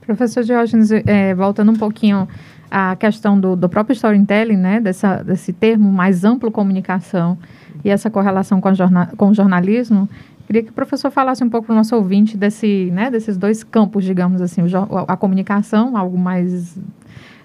Professor 0.00 0.42
Diógenes, 0.42 0.90
é, 0.90 1.34
voltando 1.34 1.70
um 1.70 1.76
pouquinho 1.76 2.26
à 2.70 2.96
questão 2.96 3.38
do, 3.38 3.56
do 3.56 3.68
próprio 3.68 3.94
storytelling, 3.94 4.56
né? 4.56 4.80
Dessa, 4.80 5.22
desse 5.22 5.52
termo 5.52 5.90
mais 5.92 6.24
amplo 6.24 6.50
comunicação 6.50 7.38
e 7.84 7.90
essa 7.90 8.10
correlação 8.10 8.60
com, 8.60 8.74
jorna, 8.74 9.10
com 9.16 9.28
o 9.28 9.34
jornalismo, 9.34 10.08
Queria 10.48 10.62
que 10.62 10.70
o 10.70 10.72
professor 10.72 11.10
falasse 11.10 11.44
um 11.44 11.50
pouco 11.50 11.66
para 11.66 11.74
o 11.74 11.76
nosso 11.76 11.94
ouvinte 11.94 12.34
desse, 12.34 12.90
né, 12.90 13.10
desses 13.10 13.36
dois 13.36 13.62
campos, 13.62 14.02
digamos 14.02 14.40
assim, 14.40 14.62
a 15.06 15.14
comunicação, 15.14 15.94
algo 15.94 16.16
mais 16.16 16.74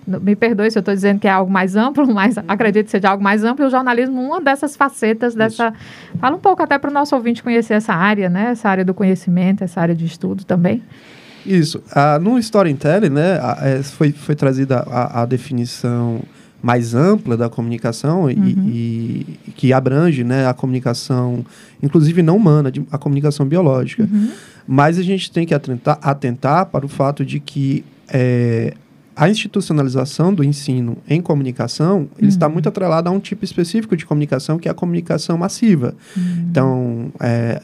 me 0.08 0.36
perdoe 0.36 0.72
se 0.72 0.78
eu 0.78 0.82
estou 0.82 0.94
dizendo 0.94 1.20
que 1.20 1.28
é 1.28 1.32
algo 1.32 1.52
mais 1.52 1.76
amplo, 1.76 2.08
mas 2.14 2.38
acredito 2.48 2.86
que 2.86 2.92
seja 2.92 3.10
algo 3.10 3.22
mais 3.22 3.44
amplo, 3.44 3.66
e 3.66 3.68
o 3.68 3.70
jornalismo, 3.70 4.22
uma 4.22 4.40
dessas 4.40 4.78
facetas 4.78 5.36
dessa. 5.36 5.68
Isso. 5.68 6.18
Fala 6.18 6.36
um 6.36 6.40
pouco 6.40 6.64
até 6.64 6.78
para 6.78 6.90
o 6.90 6.94
nosso 6.94 7.14
ouvinte 7.14 7.44
conhecer 7.44 7.74
essa 7.74 7.94
área, 7.94 8.30
né? 8.30 8.52
Essa 8.52 8.70
área 8.70 8.86
do 8.86 8.94
conhecimento, 8.94 9.64
essa 9.64 9.82
área 9.82 9.96
de 9.96 10.06
estudo 10.06 10.46
também. 10.46 10.82
Isso. 11.46 11.82
Ah, 11.92 12.20
no 12.20 12.38
storytelling, 12.40 13.10
né, 13.10 13.40
é, 13.62 13.84
foi, 13.84 14.12
foi 14.12 14.36
trazida 14.36 14.80
a, 14.80 15.22
a, 15.22 15.26
definição 15.26 16.22
mais 16.62 16.96
ampla 16.96 17.36
da 17.36 17.50
comunicação 17.50 18.24
uhum. 18.24 18.30
e, 18.32 19.38
e, 19.48 19.52
que 19.52 19.74
abrange 19.74 20.24
né, 20.24 20.48
a 20.48 20.54
comunicação, 20.54 21.46
inclusive 21.82 22.24
não 22.24 22.38
humana, 22.38 22.72
a 22.92 22.98
comunicação 22.98 23.46
biológica. 23.46 24.04
Uhum. 24.04 24.30
Mas 24.66 24.98
a 24.98 25.04
gente 25.04 25.30
tem 25.30 25.46
que 25.46 25.54
atentar, 25.54 26.00
atentar 26.02 26.66
para 26.68 26.86
o 26.86 26.90
fato 26.90 27.26
de 27.26 27.40
que 27.42 27.84
é, 28.08 28.74
a 29.16 29.30
institucionalização 29.30 30.34
do 30.34 30.44
ensino 30.44 30.98
em 31.08 31.22
comunicação 31.22 32.08
ele 32.18 32.30
está 32.30 32.48
uhum. 32.48 32.54
muito 32.54 32.70
atrelada 32.70 33.10
a 33.10 33.12
um 33.12 33.20
tipo 33.20 33.44
específico 33.44 33.96
de 33.96 34.06
comunicação 34.06 34.58
que 34.58 34.68
é 34.68 34.72
a 34.72 34.74
comunicação 34.74 35.38
massiva. 35.38 35.94
Uhum. 36.16 36.46
Então, 36.50 37.12
é, 37.20 37.62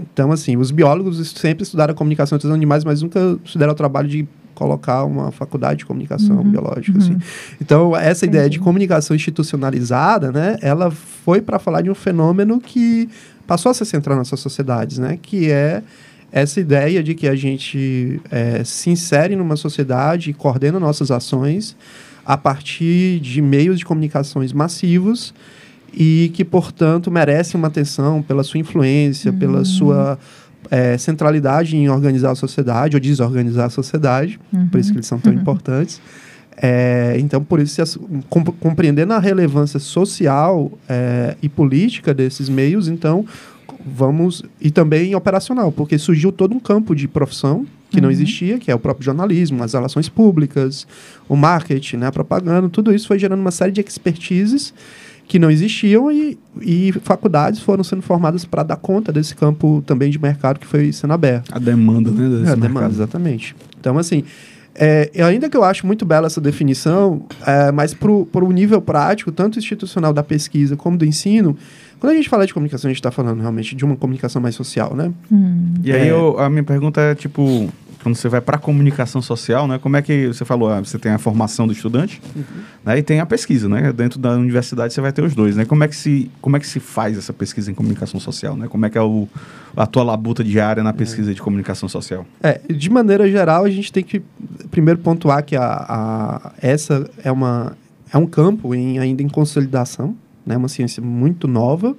então, 0.00 0.32
assim, 0.32 0.56
os 0.56 0.70
biólogos 0.70 1.28
sempre 1.30 1.62
estudaram 1.62 1.92
a 1.92 1.96
comunicação 1.96 2.38
dos 2.38 2.50
animais, 2.50 2.84
mas 2.84 3.02
nunca 3.02 3.38
se 3.46 3.58
deram 3.58 3.72
o 3.72 3.76
trabalho 3.76 4.08
de 4.08 4.26
colocar 4.54 5.04
uma 5.04 5.30
faculdade 5.30 5.78
de 5.78 5.86
comunicação 5.86 6.38
uhum. 6.38 6.50
biológica. 6.50 6.98
Assim. 6.98 7.12
Uhum. 7.12 7.20
Então, 7.60 7.96
essa 7.96 8.24
Entendi. 8.24 8.36
ideia 8.36 8.50
de 8.50 8.58
comunicação 8.58 9.14
institucionalizada, 9.14 10.32
né, 10.32 10.56
ela 10.60 10.90
foi 10.90 11.40
para 11.40 11.58
falar 11.58 11.82
de 11.82 11.90
um 11.90 11.94
fenômeno 11.94 12.60
que 12.60 13.08
passou 13.46 13.70
a 13.70 13.74
ser 13.74 13.84
central 13.84 14.16
nas 14.16 14.28
nossas 14.28 14.40
sociedades, 14.40 14.98
né, 14.98 15.18
que 15.20 15.50
é 15.50 15.82
essa 16.32 16.60
ideia 16.60 17.02
de 17.02 17.14
que 17.14 17.28
a 17.28 17.34
gente 17.34 18.20
é, 18.30 18.62
se 18.64 18.90
insere 18.90 19.36
numa 19.36 19.56
sociedade 19.56 20.30
e 20.30 20.34
coordena 20.34 20.78
nossas 20.78 21.10
ações 21.10 21.76
a 22.26 22.36
partir 22.36 23.20
de 23.20 23.40
meios 23.40 23.78
de 23.78 23.84
comunicações 23.84 24.52
massivos 24.52 25.32
e 25.92 26.30
que, 26.34 26.44
portanto, 26.44 27.10
merece 27.10 27.56
uma 27.56 27.68
atenção 27.68 28.22
pela 28.22 28.42
sua 28.42 28.60
influência, 28.60 29.32
uhum. 29.32 29.38
pela 29.38 29.64
sua 29.64 30.18
é, 30.70 30.98
centralidade 30.98 31.76
em 31.76 31.88
organizar 31.88 32.32
a 32.32 32.34
sociedade 32.34 32.96
ou 32.96 33.00
desorganizar 33.00 33.66
a 33.66 33.70
sociedade, 33.70 34.38
uhum. 34.52 34.68
por 34.68 34.80
isso 34.80 34.90
que 34.90 34.98
eles 34.98 35.06
são 35.06 35.18
tão 35.18 35.32
uhum. 35.32 35.40
importantes. 35.40 36.00
É, 36.60 37.16
então, 37.18 37.42
por 37.42 37.60
isso, 37.60 38.00
compreendendo 38.58 39.12
a 39.12 39.18
relevância 39.20 39.78
social 39.78 40.72
é, 40.88 41.36
e 41.40 41.48
política 41.48 42.12
desses 42.12 42.48
meios, 42.48 42.88
então, 42.88 43.24
vamos 43.86 44.42
e 44.60 44.70
também 44.70 45.14
operacional, 45.14 45.70
porque 45.70 45.96
surgiu 45.98 46.32
todo 46.32 46.54
um 46.54 46.58
campo 46.58 46.96
de 46.96 47.06
profissão 47.06 47.64
que 47.90 47.98
uhum. 47.98 48.02
não 48.02 48.10
existia, 48.10 48.58
que 48.58 48.70
é 48.70 48.74
o 48.74 48.78
próprio 48.78 49.04
jornalismo, 49.04 49.62
as 49.62 49.72
relações 49.72 50.08
públicas, 50.08 50.86
o 51.28 51.36
marketing, 51.36 51.98
né, 51.98 52.06
a 52.08 52.12
propaganda, 52.12 52.68
tudo 52.68 52.92
isso 52.92 53.06
foi 53.06 53.18
gerando 53.18 53.40
uma 53.40 53.52
série 53.52 53.72
de 53.72 53.80
expertises 53.80 54.74
que 55.28 55.38
não 55.38 55.50
existiam 55.50 56.10
e, 56.10 56.38
e 56.62 56.90
faculdades 57.02 57.60
foram 57.60 57.84
sendo 57.84 58.00
formadas 58.00 58.46
para 58.46 58.62
dar 58.62 58.76
conta 58.76 59.12
desse 59.12 59.36
campo 59.36 59.82
também 59.86 60.10
de 60.10 60.18
mercado 60.18 60.58
que 60.58 60.66
foi 60.66 60.90
sendo 60.90 61.12
aberto. 61.12 61.54
A 61.54 61.58
demanda, 61.58 62.10
né? 62.10 62.38
Desse 62.38 62.50
é, 62.50 62.52
a 62.52 62.56
demanda, 62.56 62.88
exatamente. 62.88 63.54
Então, 63.78 63.98
assim, 63.98 64.24
é, 64.74 65.10
ainda 65.22 65.50
que 65.50 65.56
eu 65.56 65.62
acho 65.62 65.86
muito 65.86 66.06
bela 66.06 66.26
essa 66.26 66.40
definição, 66.40 67.26
é, 67.46 67.70
mas 67.70 67.92
para 67.92 68.10
o 68.10 68.52
nível 68.52 68.80
prático, 68.80 69.30
tanto 69.30 69.58
institucional 69.58 70.14
da 70.14 70.22
pesquisa 70.22 70.76
como 70.76 70.96
do 70.96 71.04
ensino, 71.04 71.54
quando 72.00 72.12
a 72.12 72.16
gente 72.16 72.28
fala 72.28 72.46
de 72.46 72.54
comunicação, 72.54 72.88
a 72.88 72.90
gente 72.90 73.00
está 73.00 73.10
falando 73.10 73.40
realmente 73.40 73.76
de 73.76 73.84
uma 73.84 73.96
comunicação 73.96 74.40
mais 74.40 74.54
social, 74.54 74.96
né? 74.96 75.12
Hum. 75.30 75.74
E 75.84 75.92
aí 75.92 76.08
eu, 76.08 76.38
a 76.38 76.48
minha 76.48 76.64
pergunta 76.64 77.02
é, 77.02 77.14
tipo, 77.14 77.68
quando 78.02 78.14
você 78.14 78.28
vai 78.28 78.40
para 78.40 78.56
a 78.56 78.58
comunicação 78.58 79.20
social, 79.20 79.66
né? 79.66 79.78
Como 79.78 79.96
é 79.96 80.02
que 80.02 80.28
você 80.28 80.44
falou? 80.44 80.70
Ah, 80.70 80.80
você 80.80 80.98
tem 80.98 81.12
a 81.12 81.18
formação 81.18 81.66
do 81.66 81.72
estudante, 81.72 82.20
uhum. 82.34 82.44
né? 82.84 82.98
E 82.98 83.02
tem 83.02 83.20
a 83.20 83.26
pesquisa, 83.26 83.68
né? 83.68 83.92
Dentro 83.92 84.18
da 84.18 84.32
universidade 84.32 84.94
você 84.94 85.00
vai 85.00 85.12
ter 85.12 85.22
os 85.22 85.34
dois, 85.34 85.56
né? 85.56 85.64
Como 85.64 85.82
é 85.82 85.88
que 85.88 85.96
se, 85.96 86.30
como 86.40 86.56
é 86.56 86.60
que 86.60 86.66
se 86.66 86.80
faz 86.80 87.18
essa 87.18 87.32
pesquisa 87.32 87.70
em 87.70 87.74
comunicação 87.74 88.20
social, 88.20 88.56
né? 88.56 88.68
Como 88.68 88.86
é 88.86 88.90
que 88.90 88.96
é 88.96 89.02
o, 89.02 89.28
a 89.76 89.86
tua 89.86 90.02
labuta 90.02 90.44
diária 90.44 90.82
na 90.82 90.92
pesquisa 90.92 91.30
é. 91.30 91.34
de 91.34 91.42
comunicação 91.42 91.88
social? 91.88 92.24
É, 92.42 92.60
de 92.68 92.90
maneira 92.90 93.28
geral, 93.30 93.64
a 93.64 93.70
gente 93.70 93.92
tem 93.92 94.04
que 94.04 94.22
primeiro 94.70 95.00
pontuar 95.00 95.44
que 95.44 95.56
a, 95.56 95.64
a 95.64 96.52
essa 96.60 97.08
é 97.22 97.32
uma 97.32 97.76
é 98.12 98.16
um 98.16 98.26
campo 98.26 98.74
em, 98.74 98.98
ainda 98.98 99.22
em 99.22 99.28
consolidação, 99.28 100.16
né, 100.46 100.56
uma 100.56 100.68
ciência 100.68 101.02
muito 101.02 101.46
nova. 101.46 101.94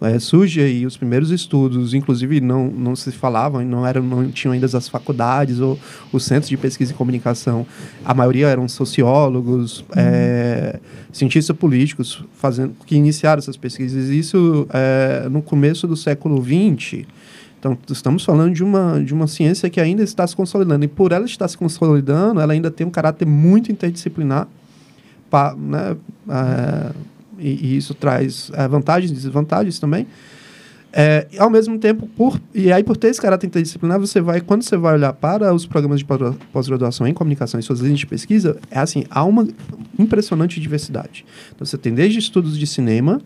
É, 0.00 0.18
surge 0.18 0.62
aí 0.62 0.86
os 0.86 0.96
primeiros 0.96 1.30
estudos, 1.30 1.92
inclusive 1.92 2.40
não, 2.40 2.68
não 2.68 2.96
se 2.96 3.12
falavam, 3.12 3.62
não, 3.62 3.86
eram, 3.86 4.02
não 4.02 4.30
tinham 4.30 4.52
ainda 4.52 4.66
as 4.66 4.88
faculdades 4.88 5.60
ou 5.60 5.78
os 6.10 6.24
centros 6.24 6.48
de 6.48 6.56
pesquisa 6.56 6.92
e 6.92 6.94
comunicação. 6.94 7.66
A 8.02 8.14
maioria 8.14 8.48
eram 8.48 8.66
sociólogos, 8.66 9.80
uhum. 9.80 9.86
é, 9.96 10.80
cientistas 11.12 11.54
políticos 11.54 12.24
fazendo, 12.32 12.74
que 12.86 12.96
iniciaram 12.96 13.40
essas 13.40 13.58
pesquisas. 13.58 14.08
Isso 14.08 14.66
é, 14.70 15.28
no 15.28 15.42
começo 15.42 15.86
do 15.86 15.96
século 15.96 16.42
XX. 16.42 17.04
Então, 17.58 17.76
estamos 17.90 18.24
falando 18.24 18.54
de 18.54 18.64
uma, 18.64 19.04
de 19.04 19.12
uma 19.12 19.26
ciência 19.26 19.68
que 19.68 19.78
ainda 19.78 20.02
está 20.02 20.26
se 20.26 20.34
consolidando. 20.34 20.82
E 20.82 20.88
por 20.88 21.12
ela 21.12 21.26
estar 21.26 21.46
se 21.46 21.58
consolidando, 21.58 22.40
ela 22.40 22.54
ainda 22.54 22.70
tem 22.70 22.86
um 22.86 22.90
caráter 22.90 23.26
muito 23.26 23.70
interdisciplinar, 23.70 24.48
pa, 25.28 25.54
né, 25.54 25.94
é, 26.26 26.90
e, 27.40 27.48
e 27.48 27.76
isso 27.76 27.94
traz 27.94 28.50
é, 28.54 28.68
vantagens 28.68 29.10
e 29.10 29.14
desvantagens 29.14 29.78
também. 29.78 30.06
É, 30.92 31.28
ao 31.38 31.48
mesmo 31.48 31.78
tempo, 31.78 32.08
por, 32.16 32.40
e 32.52 32.72
aí 32.72 32.82
por 32.82 32.96
ter 32.96 33.08
esse 33.08 33.20
caráter 33.20 33.46
interdisciplinar, 33.46 34.00
você 34.00 34.20
vai, 34.20 34.40
quando 34.40 34.62
você 34.62 34.76
vai 34.76 34.94
olhar 34.94 35.12
para 35.12 35.54
os 35.54 35.64
programas 35.64 36.00
de 36.00 36.04
pós- 36.04 36.34
pós-graduação 36.52 37.06
em 37.06 37.14
comunicação 37.14 37.60
e 37.60 37.62
suas 37.62 37.78
linhas 37.78 38.00
de 38.00 38.06
pesquisa, 38.06 38.58
é 38.70 38.80
assim, 38.80 39.04
há 39.08 39.24
uma 39.24 39.46
impressionante 39.96 40.60
diversidade. 40.60 41.24
Então, 41.54 41.64
você 41.64 41.78
tem 41.78 41.94
desde 41.94 42.18
estudos 42.18 42.58
de 42.58 42.66
cinema, 42.66 43.20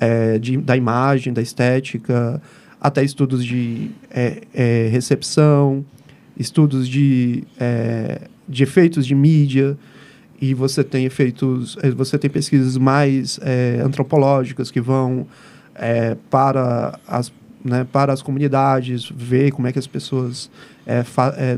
é, 0.00 0.38
de, 0.40 0.56
da 0.56 0.76
imagem, 0.76 1.32
da 1.32 1.40
estética, 1.40 2.42
até 2.80 3.04
estudos 3.04 3.44
de 3.44 3.90
é, 4.10 4.88
recepção, 4.90 5.84
estudos 6.36 6.88
de, 6.88 7.44
de 8.48 8.62
efeitos 8.64 9.06
de 9.06 9.14
mídia, 9.14 9.78
e 10.50 10.52
você 10.52 10.84
tem 10.84 11.06
efeitos, 11.06 11.78
eh, 11.82 11.90
você 11.90 12.18
tem 12.18 12.28
pesquisas 12.30 12.76
mais 12.76 13.40
eh, 13.42 13.80
antropológicas 13.82 14.70
que 14.70 14.80
vão 14.80 15.26
eh, 15.74 16.16
para 16.30 16.98
as 17.08 17.32
né, 17.64 17.86
para 17.90 18.12
as 18.12 18.20
comunidades 18.20 19.10
ver 19.16 19.50
como 19.50 19.66
é 19.66 19.72
que 19.72 19.78
as 19.78 19.86
pessoas 19.86 20.50
eh, 20.86 21.02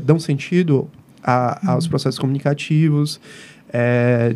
dão 0.05 0.17
sentido 0.17 0.89
a- 1.21 1.73
aos 1.73 1.85
processos 1.85 2.17
comunicativos 2.17 3.19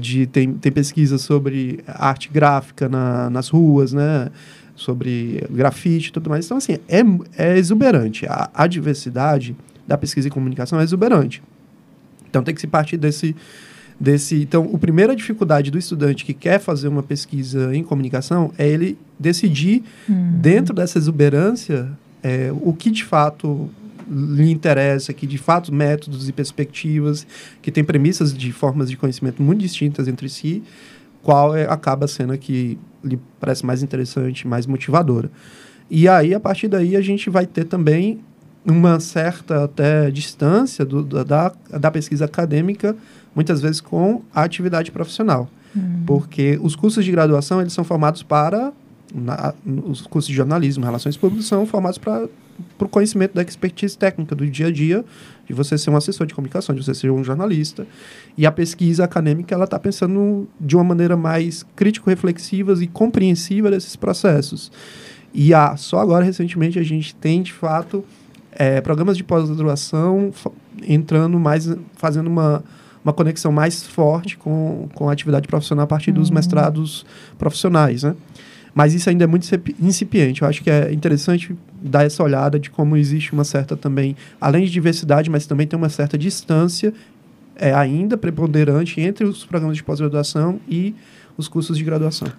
de 0.01 0.25
tem, 0.27 0.51
tem 0.55 0.69
pesquisas 0.73 1.21
sobre 1.21 1.79
arte 1.87 2.27
gráfica 2.29 2.89
na, 2.89 3.29
nas 3.29 3.47
ruas 3.47 3.93
né 3.93 4.29
sobre 4.75 5.41
grafite 5.49 6.09
e 6.09 6.11
tudo 6.11 6.29
mais. 6.29 6.43
Então 6.45 6.57
assim 6.57 6.73
é, 6.89 7.01
é 7.37 7.57
exuberante. 7.57 8.25
A, 8.25 8.49
a 8.53 8.67
diversidade 8.67 9.55
da 9.87 9.97
pesquisa 9.97 10.27
em 10.27 10.31
comunicação 10.31 10.77
é 10.81 10.83
exuberante. 10.83 11.41
Então 12.29 12.43
tem 12.43 12.53
que 12.53 12.59
se 12.59 12.67
partir 12.67 12.97
desse 12.97 13.33
desse. 14.01 14.41
Então, 14.41 14.71
a 14.73 14.77
primeira 14.79 15.15
dificuldade 15.15 15.69
do 15.69 15.77
estudante 15.77 16.25
que 16.25 16.33
quer 16.33 16.59
fazer 16.59 16.87
uma 16.87 17.03
pesquisa 17.03 17.75
em 17.75 17.83
comunicação 17.83 18.51
é 18.57 18.67
ele 18.67 18.97
decidir, 19.19 19.83
dentro 20.41 20.73
dessa 20.73 20.97
exuberância, 20.97 21.87
é, 22.23 22.51
o 22.61 22.73
que 22.73 22.89
de 22.89 23.03
fato 23.03 23.69
lhe 24.09 24.49
interessa, 24.51 25.13
que 25.13 25.27
de 25.27 25.37
fato 25.37 25.73
métodos 25.73 26.27
e 26.27 26.33
perspectivas, 26.33 27.27
que 27.61 27.71
tem 27.71 27.83
premissas 27.83 28.33
de 28.33 28.51
formas 28.51 28.89
de 28.89 28.97
conhecimento 28.97 29.41
muito 29.43 29.61
distintas 29.61 30.07
entre 30.07 30.27
si, 30.27 30.63
qual 31.21 31.55
é, 31.55 31.65
acaba 31.65 32.07
sendo 32.07 32.33
a 32.33 32.37
que 32.37 32.79
lhe 33.03 33.19
parece 33.39 33.63
mais 33.63 33.83
interessante, 33.83 34.47
mais 34.47 34.65
motivadora. 34.65 35.29
E 35.89 36.07
aí, 36.07 36.33
a 36.33 36.39
partir 36.39 36.67
daí, 36.67 36.95
a 36.95 37.01
gente 37.01 37.29
vai 37.29 37.45
ter 37.45 37.65
também 37.65 38.19
uma 38.65 38.99
certa 38.99 39.65
até 39.65 40.09
distância 40.09 40.83
do, 40.83 41.03
da, 41.03 41.53
da 41.79 41.91
pesquisa 41.91 42.25
acadêmica, 42.25 42.95
muitas 43.35 43.61
vezes 43.61 43.81
com 43.81 44.21
a 44.33 44.43
atividade 44.43 44.91
profissional. 44.91 45.49
Porque 46.05 46.59
os 46.61 46.75
cursos 46.75 47.05
de 47.05 47.11
graduação, 47.11 47.61
eles 47.61 47.71
são 47.73 47.83
formados 47.83 48.23
para... 48.23 48.73
na- 49.13 49.53
os 49.85 50.01
cursos 50.01 50.27
de 50.29 50.35
jornalismo, 50.35 50.83
relações 50.83 51.15
públicas, 51.15 51.45
são 51.45 51.65
formados 51.65 51.97
para 51.97 52.27
o 52.79 52.87
conhecimento 52.89 53.33
da 53.33 53.41
expertise 53.41 53.97
técnica 53.97 54.35
do 54.35 54.45
dia 54.45 54.67
a 54.67 54.71
dia, 54.71 55.03
de 55.47 55.53
você 55.53 55.77
ser 55.77 55.89
um 55.89 55.95
assessor 55.95 56.27
de 56.27 56.33
comunicação, 56.33 56.75
de 56.75 56.83
você 56.83 56.93
ser 56.93 57.09
um 57.09 57.23
jornalista. 57.23 57.87
E 58.37 58.45
a 58.45 58.51
pesquisa 58.51 59.05
acadêmica, 59.05 59.55
ela 59.55 59.63
está 59.63 59.79
pensando 59.79 60.47
de 60.59 60.75
uma 60.75 60.83
maneira 60.83 61.15
mais 61.15 61.65
crítico-reflexiva 61.75 62.73
e 62.83 62.87
compreensiva 62.87 63.71
desses 63.71 63.95
processos. 63.95 64.71
E 65.33 65.53
a, 65.53 65.77
só 65.77 65.99
agora, 65.99 66.25
recentemente, 66.25 66.77
a 66.77 66.83
gente 66.83 67.15
tem, 67.15 67.41
de 67.41 67.53
fato, 67.53 68.03
eh, 68.51 68.81
programas 68.81 69.15
de 69.15 69.23
pós-graduação 69.23 70.31
entrando 70.85 71.39
mais, 71.39 71.73
fazendo 71.95 72.27
uma, 72.27 72.61
uma 73.03 73.13
conexão 73.13 73.51
mais 73.51 73.83
forte 73.83 74.37
com, 74.37 74.87
com 74.93 75.09
a 75.09 75.13
atividade 75.13 75.47
profissional 75.47 75.83
a 75.83 75.87
partir 75.87 76.11
dos 76.11 76.29
mestrados 76.29 77.05
profissionais, 77.37 78.03
né? 78.03 78.15
Mas 78.73 78.93
isso 78.93 79.09
ainda 79.09 79.25
é 79.25 79.27
muito 79.27 79.43
incip- 79.43 79.75
incipiente. 79.81 80.41
Eu 80.43 80.47
acho 80.47 80.63
que 80.63 80.69
é 80.69 80.93
interessante 80.93 81.55
dar 81.81 82.05
essa 82.05 82.23
olhada 82.23 82.57
de 82.57 82.69
como 82.69 82.95
existe 82.95 83.33
uma 83.33 83.43
certa 83.43 83.75
também, 83.75 84.15
além 84.39 84.63
de 84.63 84.71
diversidade, 84.71 85.29
mas 85.29 85.45
também 85.45 85.67
tem 85.67 85.77
uma 85.77 85.89
certa 85.89 86.17
distância 86.17 86.93
é, 87.55 87.73
ainda 87.73 88.17
preponderante 88.17 89.01
entre 89.01 89.25
os 89.25 89.43
programas 89.45 89.75
de 89.75 89.83
pós-graduação 89.83 90.59
e 90.69 90.95
os 91.37 91.47
cursos 91.49 91.77
de 91.77 91.83
graduação. 91.83 92.29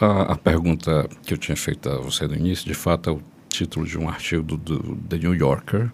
A, 0.00 0.32
a 0.32 0.36
pergunta 0.36 1.06
que 1.22 1.34
eu 1.34 1.38
tinha 1.38 1.56
feito 1.56 1.88
a 1.90 1.98
você 1.98 2.26
no 2.26 2.34
início, 2.34 2.66
de 2.66 2.74
fato, 2.74 3.10
é 3.10 3.12
o 3.12 3.20
título 3.58 3.86
de 3.86 3.96
um 3.98 4.08
artigo 4.08 4.42
do, 4.42 4.56
do 4.56 4.96
The 5.08 5.16
New 5.18 5.34
Yorker, 5.34 5.90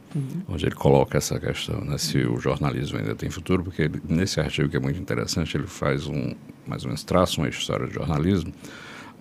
onde 0.48 0.66
ele 0.66 0.74
coloca 0.74 1.18
essa 1.18 1.38
questão, 1.38 1.80
né, 1.84 1.98
se 1.98 2.18
o 2.18 2.38
jornalismo 2.40 2.98
ainda 2.98 3.14
tem 3.14 3.28
futuro, 3.30 3.62
porque 3.64 3.82
ele- 3.82 4.00
nesse 4.08 4.40
artigo 4.40 4.68
que 4.68 4.76
é 4.76 4.80
muito 4.80 4.98
interessante, 5.00 5.56
ele 5.56 5.66
faz 5.66 6.06
um, 6.06 6.34
mais 6.66 6.82
ou 6.84 6.88
menos 6.88 7.04
traça 7.04 7.40
uma 7.40 7.48
história 7.48 7.86
do 7.86 7.92
jornalismo, 7.92 8.52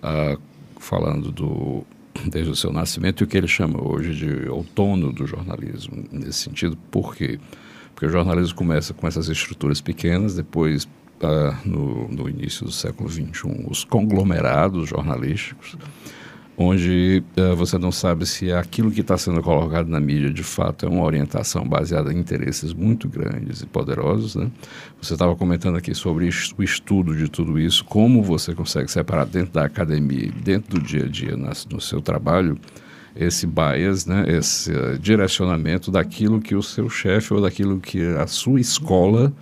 ah, 0.02 0.36
falando 0.78 1.30
do 1.30 1.84
desde 2.26 2.50
o 2.50 2.56
seu 2.56 2.72
nascimento 2.72 3.22
e 3.22 3.24
o 3.24 3.26
que 3.26 3.36
ele 3.38 3.46
chama 3.48 3.80
hoje 3.82 4.14
de 4.14 4.48
outono 4.48 5.12
do 5.12 5.26
jornalismo, 5.26 6.04
nesse 6.10 6.40
sentido, 6.40 6.76
por 6.90 7.14
quê? 7.14 7.38
Porque 7.94 8.04
o 8.06 8.10
jornalismo 8.10 8.54
começa 8.56 8.92
com 8.92 9.06
essas 9.06 9.28
estruturas 9.28 9.80
pequenas, 9.80 10.34
depois, 10.34 10.88
ah, 11.22 11.56
no, 11.64 12.08
no 12.08 12.28
início 12.28 12.64
do 12.66 12.72
século 12.72 13.08
XXI, 13.08 13.64
os 13.70 13.84
conglomerados 13.84 14.88
jornalísticos, 14.88 15.76
onde 16.62 17.22
ah, 17.38 17.54
você 17.54 17.78
não 17.78 17.90
sabe 17.90 18.26
se 18.26 18.52
aquilo 18.52 18.90
que 18.90 19.00
está 19.00 19.16
sendo 19.16 19.42
colocado 19.42 19.88
na 19.88 19.98
mídia 19.98 20.30
de 20.30 20.42
fato 20.42 20.84
é 20.84 20.88
uma 20.90 21.02
orientação 21.04 21.66
baseada 21.66 22.12
em 22.12 22.18
interesses 22.18 22.74
muito 22.74 23.08
grandes 23.08 23.62
e 23.62 23.66
poderosos. 23.66 24.34
Né? 24.34 24.50
Você 25.00 25.14
estava 25.14 25.34
comentando 25.34 25.76
aqui 25.76 25.94
sobre 25.94 26.28
o 26.58 26.62
estudo 26.62 27.16
de 27.16 27.30
tudo 27.30 27.58
isso, 27.58 27.82
como 27.86 28.22
você 28.22 28.54
consegue 28.54 28.92
separar 28.92 29.24
dentro 29.24 29.54
da 29.54 29.64
academia, 29.64 30.30
dentro 30.44 30.78
do 30.78 30.84
dia 30.86 31.04
a 31.04 31.08
dia, 31.08 31.34
nas- 31.34 31.64
no 31.64 31.80
seu 31.80 32.02
trabalho, 32.02 32.58
esse 33.16 33.46
bias, 33.46 34.04
né, 34.04 34.24
esse 34.28 34.70
eh, 34.70 34.98
direcionamento 35.00 35.90
daquilo 35.90 36.40
que 36.40 36.54
o 36.54 36.62
seu 36.62 36.90
chefe 36.90 37.32
ou 37.32 37.40
daquilo 37.40 37.80
que 37.80 38.04
a 38.06 38.26
sua 38.26 38.60
escola 38.60 39.32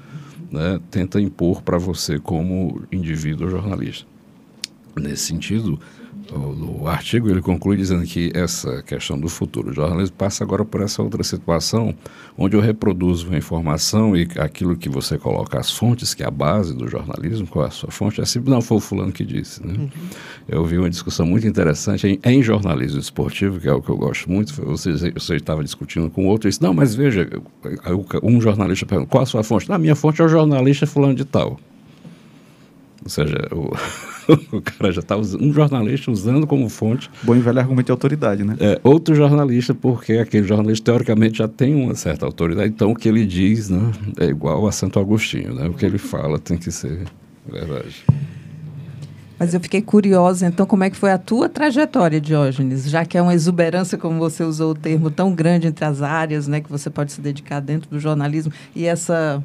né, 0.53 0.81
tenta 0.89 1.21
impor 1.21 1.63
para 1.63 1.79
você 1.79 2.19
como 2.19 2.81
indivíduo 2.93 3.51
jornalista. 3.51 4.07
Nesse 4.97 5.25
sentido, 5.25 5.79
o, 6.33 6.83
o 6.83 6.89
artigo 6.89 7.29
ele 7.31 7.41
conclui 7.41 7.77
dizendo 7.77 8.05
que 8.05 8.31
essa 8.35 8.83
questão 8.83 9.19
do 9.19 9.29
futuro 9.29 9.71
do 9.71 9.75
jornalismo 9.75 10.17
passa 10.17 10.45
agora 10.45 10.65
por 10.65 10.83
essa 10.83 11.03
outra 11.03 11.23
situação, 11.23 11.95
onde 12.37 12.57
eu 12.57 12.61
reproduzo 12.61 13.29
uma 13.29 13.37
informação 13.37 14.17
e 14.17 14.29
aquilo 14.39 14.77
que 14.77 14.89
você 14.89 15.17
coloca, 15.17 15.59
as 15.59 15.71
fontes, 15.71 16.15
que 16.15 16.23
é 16.23 16.27
a 16.27 16.31
base 16.31 16.75
do 16.75 16.89
jornalismo, 16.89 17.47
qual 17.47 17.65
é 17.65 17.69
a 17.69 17.71
sua 17.71 17.91
fonte, 17.91 18.21
é 18.21 18.25
sempre 18.25 18.51
não 18.51 18.61
foi 18.61 18.77
o 18.77 18.81
fulano 18.81 19.13
que 19.13 19.25
disse. 19.25 19.67
Né? 19.67 19.89
Eu 20.49 20.65
vi 20.65 20.79
uma 20.79 20.91
discussão 20.91 21.27
muito 21.27 21.47
interessante 21.47 22.07
em, 22.07 22.21
em 22.25 22.43
jornalismo 22.43 23.01
esportivo, 23.01 23.59
que 23.61 23.69
é 23.69 23.73
o 23.73 23.81
que 23.81 23.89
eu 23.89 23.97
gosto 23.97 24.31
muito, 24.31 24.55
você, 24.63 24.93
você 25.13 25.37
estava 25.37 25.65
discutindo 25.65 26.11
com 26.11 26.27
outro 26.27 26.49
e 26.49 26.51
disse, 26.51 26.63
não, 26.63 26.75
mas 26.75 26.95
veja, 26.95 27.29
um 28.23 28.41
jornalista 28.41 28.87
pergunta, 28.87 29.11
qual 29.11 29.23
a 29.23 29.27
sua 29.27 29.43
fonte? 29.43 29.69
Na 29.69 29.79
minha 29.79 29.95
fonte 29.95 30.21
é 30.21 30.25
o 30.25 30.29
jornalista 30.29 30.87
fulano 30.87 31.15
de 31.15 31.25
tal. 31.25 31.59
Ou 33.03 33.09
seja, 33.09 33.37
o, 33.53 33.73
o 34.53 34.61
cara 34.61 34.93
já 34.93 35.01
está 35.01 35.17
usando, 35.17 35.43
um 35.43 35.53
jornalista 35.53 36.11
usando 36.11 36.47
como 36.47 36.69
fonte 36.69 37.11
Bom 37.23 37.35
e 37.35 37.41
velho 37.41 37.59
argumento 37.59 37.87
de 37.87 37.93
autoridade, 37.93 38.45
né? 38.45 38.57
é, 38.61 38.81
outro 38.85 39.15
jornalista, 39.15 39.75
porque 39.75 40.15
aquele 40.15 40.47
jornalista 40.47 40.85
teoricamente 40.85 41.39
já 41.39 41.49
tem 41.49 41.75
uma 41.75 41.95
certa 41.95 42.27
autoridade, 42.27 42.69
então 42.69 42.93
o 42.93 42.95
que 42.95 43.09
ele 43.09 43.25
diz 43.25 43.71
né, 43.71 43.91
é 44.19 44.27
igual 44.27 44.67
a 44.67 44.73
Santo 44.73 44.99
Agostinho, 45.01 45.55
né? 45.55 45.69
o 45.69 45.75
que 45.75 45.85
ele 45.85 45.99
fala 45.99 46.39
tem 46.39 46.57
que 46.57 46.71
ser 46.71 47.07
verdade. 47.47 48.05
Mas 49.39 49.55
eu 49.55 49.61
fiquei 49.61 49.81
curiosa, 49.81 50.47
então, 50.47 50.67
como 50.67 50.83
é 50.83 50.91
que 50.91 50.97
foi 50.97 51.13
a 51.13 51.19
tua 51.19 51.49
trajetória, 51.49 52.21
Diógenes? 52.21 52.91
Já 52.91 53.05
que 53.05 53.17
é 53.17 53.23
uma 53.23 53.33
exuberância, 53.33 53.97
como 53.97 54.19
você 54.19 54.43
usou 54.43 54.73
o 54.73 54.75
termo, 54.75 55.13
tão 55.13 55.33
grande 55.33 55.69
entre 55.69 55.85
as 55.85 56.03
áreas, 56.03 56.49
né, 56.49 56.61
que 56.61 56.69
você 56.69 56.91
pode 56.91 57.13
se 57.13 57.21
dedicar 57.21 57.61
dentro 57.61 57.89
do 57.89 58.01
jornalismo, 58.01 58.53
e 58.75 58.85
essa 58.85 59.43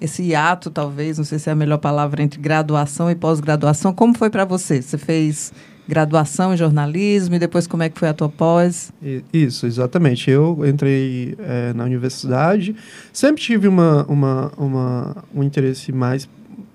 esse 0.00 0.22
hiato, 0.22 0.70
talvez, 0.70 1.18
não 1.18 1.24
sei 1.24 1.38
se 1.38 1.48
é 1.48 1.52
a 1.52 1.56
melhor 1.56 1.78
palavra, 1.78 2.22
entre 2.22 2.40
graduação 2.40 3.10
e 3.10 3.14
pós-graduação. 3.14 3.92
Como 3.92 4.16
foi 4.16 4.30
para 4.30 4.44
você? 4.44 4.82
Você 4.82 4.98
fez 4.98 5.52
graduação 5.88 6.52
em 6.52 6.56
jornalismo 6.56 7.36
e 7.36 7.38
depois 7.38 7.66
como 7.66 7.82
é 7.82 7.88
que 7.88 7.98
foi 7.98 8.08
a 8.08 8.14
tua 8.14 8.28
pós? 8.28 8.92
Isso, 9.32 9.66
exatamente. 9.66 10.30
Eu 10.30 10.66
entrei 10.66 11.36
eh, 11.38 11.72
na 11.74 11.84
universidade, 11.84 12.74
sempre 13.12 13.40
tive 13.42 13.68
uma, 13.68 14.04
uma, 14.06 14.52
uma, 14.56 15.24
um 15.34 15.42
interesse 15.42 15.92
mais, 15.92 16.28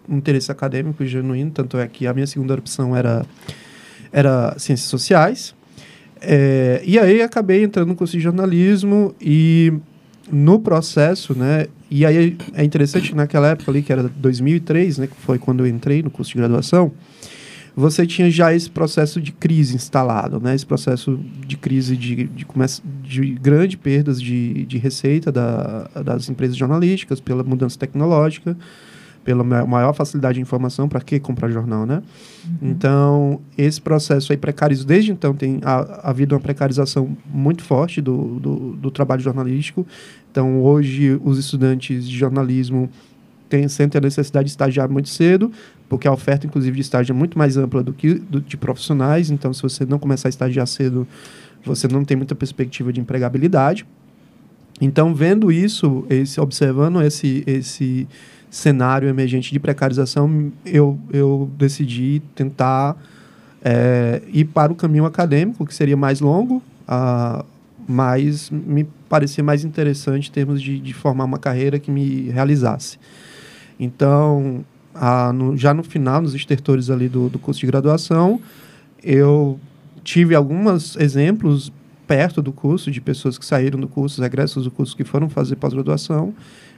um 0.07 0.17
interesse 0.17 0.51
acadêmico 0.51 1.05
genuíno, 1.05 1.51
tanto 1.51 1.77
é 1.77 1.87
que 1.87 2.07
a 2.07 2.13
minha 2.13 2.27
segunda 2.27 2.53
opção 2.53 2.95
era, 2.95 3.25
era 4.11 4.55
ciências 4.57 4.89
sociais. 4.89 5.53
Eh, 6.21 6.81
e 6.85 6.97
aí 6.97 7.21
acabei 7.21 7.63
entrando 7.63 7.89
no 7.89 7.95
curso 7.95 8.15
de 8.15 8.23
jornalismo 8.23 9.13
e 9.19 9.73
no 10.31 10.59
processo, 10.59 11.37
né? 11.37 11.67
E 11.89 12.05
aí 12.05 12.37
é 12.53 12.63
interessante 12.63 13.09
que 13.09 13.15
naquela 13.15 13.49
época 13.49 13.69
ali, 13.71 13.81
que 13.81 13.91
era 13.91 14.03
2003, 14.03 14.99
né? 14.99 15.07
Que 15.07 15.15
foi 15.15 15.37
quando 15.37 15.61
eu 15.61 15.67
entrei 15.67 16.01
no 16.01 16.09
curso 16.09 16.31
de 16.31 16.37
graduação, 16.37 16.91
você 17.75 18.05
tinha 18.05 18.29
já 18.29 18.53
esse 18.53 18.69
processo 18.69 19.21
de 19.21 19.31
crise 19.31 19.75
instalado, 19.75 20.39
né? 20.39 20.55
Esse 20.55 20.65
processo 20.65 21.19
de 21.45 21.57
crise 21.57 21.95
de, 21.95 22.27
de, 22.27 22.45
de 23.03 23.33
grande 23.33 23.77
perdas 23.77 24.21
de, 24.21 24.65
de 24.65 24.77
receita 24.77 25.31
da, 25.31 25.89
das 26.03 26.29
empresas 26.29 26.55
jornalísticas 26.55 27.19
pela 27.19 27.43
mudança 27.43 27.77
tecnológica, 27.77 28.57
pela 29.23 29.43
maior 29.43 29.93
facilidade 29.93 30.35
de 30.35 30.41
informação, 30.41 30.89
para 30.89 30.99
que 30.99 31.19
comprar 31.19 31.49
jornal, 31.49 31.85
né? 31.85 32.01
Uhum. 32.45 32.69
Então, 32.69 33.41
esse 33.57 33.79
processo 33.79 34.31
aí 34.31 34.37
precarizou. 34.37 34.85
Desde 34.85 35.11
então, 35.11 35.33
tem 35.33 35.59
a, 35.63 36.09
havido 36.09 36.33
uma 36.33 36.41
precarização 36.41 37.15
muito 37.25 37.63
forte 37.63 38.01
do, 38.01 38.39
do, 38.39 38.55
do, 38.73 38.91
trabalho 38.91 39.21
jornalístico. 39.21 39.85
Então, 40.31 40.61
hoje, 40.61 41.19
os 41.23 41.37
estudantes 41.37 42.07
de 42.07 42.17
jornalismo 42.17 42.89
têm, 43.47 43.67
sentem 43.67 43.99
a 43.99 44.01
necessidade 44.01 44.45
de 44.45 44.51
estagiar 44.51 44.89
muito 44.89 45.09
cedo, 45.09 45.51
porque 45.87 46.07
a 46.07 46.11
oferta, 46.11 46.47
inclusive, 46.47 46.75
de 46.75 46.81
estágio 46.81 47.13
é 47.13 47.15
muito 47.15 47.37
mais 47.37 47.57
ampla 47.57 47.83
do 47.83 47.93
que 47.93 48.15
do, 48.15 48.41
de 48.41 48.57
profissionais. 48.57 49.29
Então, 49.29 49.53
se 49.53 49.61
você 49.61 49.85
não 49.85 49.99
começar 49.99 50.29
a 50.29 50.31
estagiar 50.31 50.65
cedo, 50.65 51.07
você 51.63 51.87
não 51.87 52.03
tem 52.03 52.17
muita 52.17 52.33
perspectiva 52.33 52.91
de 52.91 52.99
empregabilidade. 52.99 53.85
Então, 54.79 55.13
vendo 55.13 55.51
isso, 55.51 56.07
esse, 56.09 56.41
observando 56.41 57.03
esse, 57.03 57.43
esse 57.45 58.07
cenário 58.51 59.07
emergente 59.07 59.51
de 59.51 59.59
precarização, 59.59 60.51
eu, 60.65 60.99
eu 61.11 61.49
decidi 61.57 62.21
tentar 62.35 62.97
é, 63.63 64.21
ir 64.27 64.45
para 64.45 64.73
o 64.73 64.75
caminho 64.75 65.05
acadêmico, 65.05 65.65
que 65.65 65.73
seria 65.73 65.95
mais 65.95 66.19
longo, 66.19 66.61
uh, 66.87 67.45
mas 67.87 68.49
me 68.49 68.83
parecia 69.07 69.41
mais 69.41 69.63
interessante 69.63 70.29
em 70.29 70.31
termos 70.31 70.61
de, 70.61 70.79
de 70.79 70.93
formar 70.93 71.23
uma 71.23 71.39
carreira 71.39 71.79
que 71.79 71.89
me 71.89 72.29
realizasse. 72.29 72.99
Então, 73.79 74.65
uh, 74.93 75.31
no, 75.31 75.55
já 75.55 75.73
no 75.73 75.81
final, 75.81 76.21
nos 76.21 76.35
estertores 76.35 76.89
ali 76.89 77.07
do, 77.07 77.29
do 77.29 77.39
curso 77.39 77.61
de 77.61 77.67
graduação, 77.67 78.41
eu 79.01 79.57
tive 80.03 80.35
alguns 80.35 80.97
exemplos 80.97 81.71
perto 82.11 82.41
do 82.41 82.51
curso 82.51 82.91
de 82.91 82.99
pessoas 82.99 83.37
que 83.37 83.45
saíram 83.45 83.79
do 83.79 83.87
curso, 83.87 84.21
egressos 84.21 84.65
do 84.65 84.71
curso 84.71 84.97
que 84.97 85.05
foram 85.05 85.29
fazer 85.29 85.55
pós-graduação, 85.55 86.33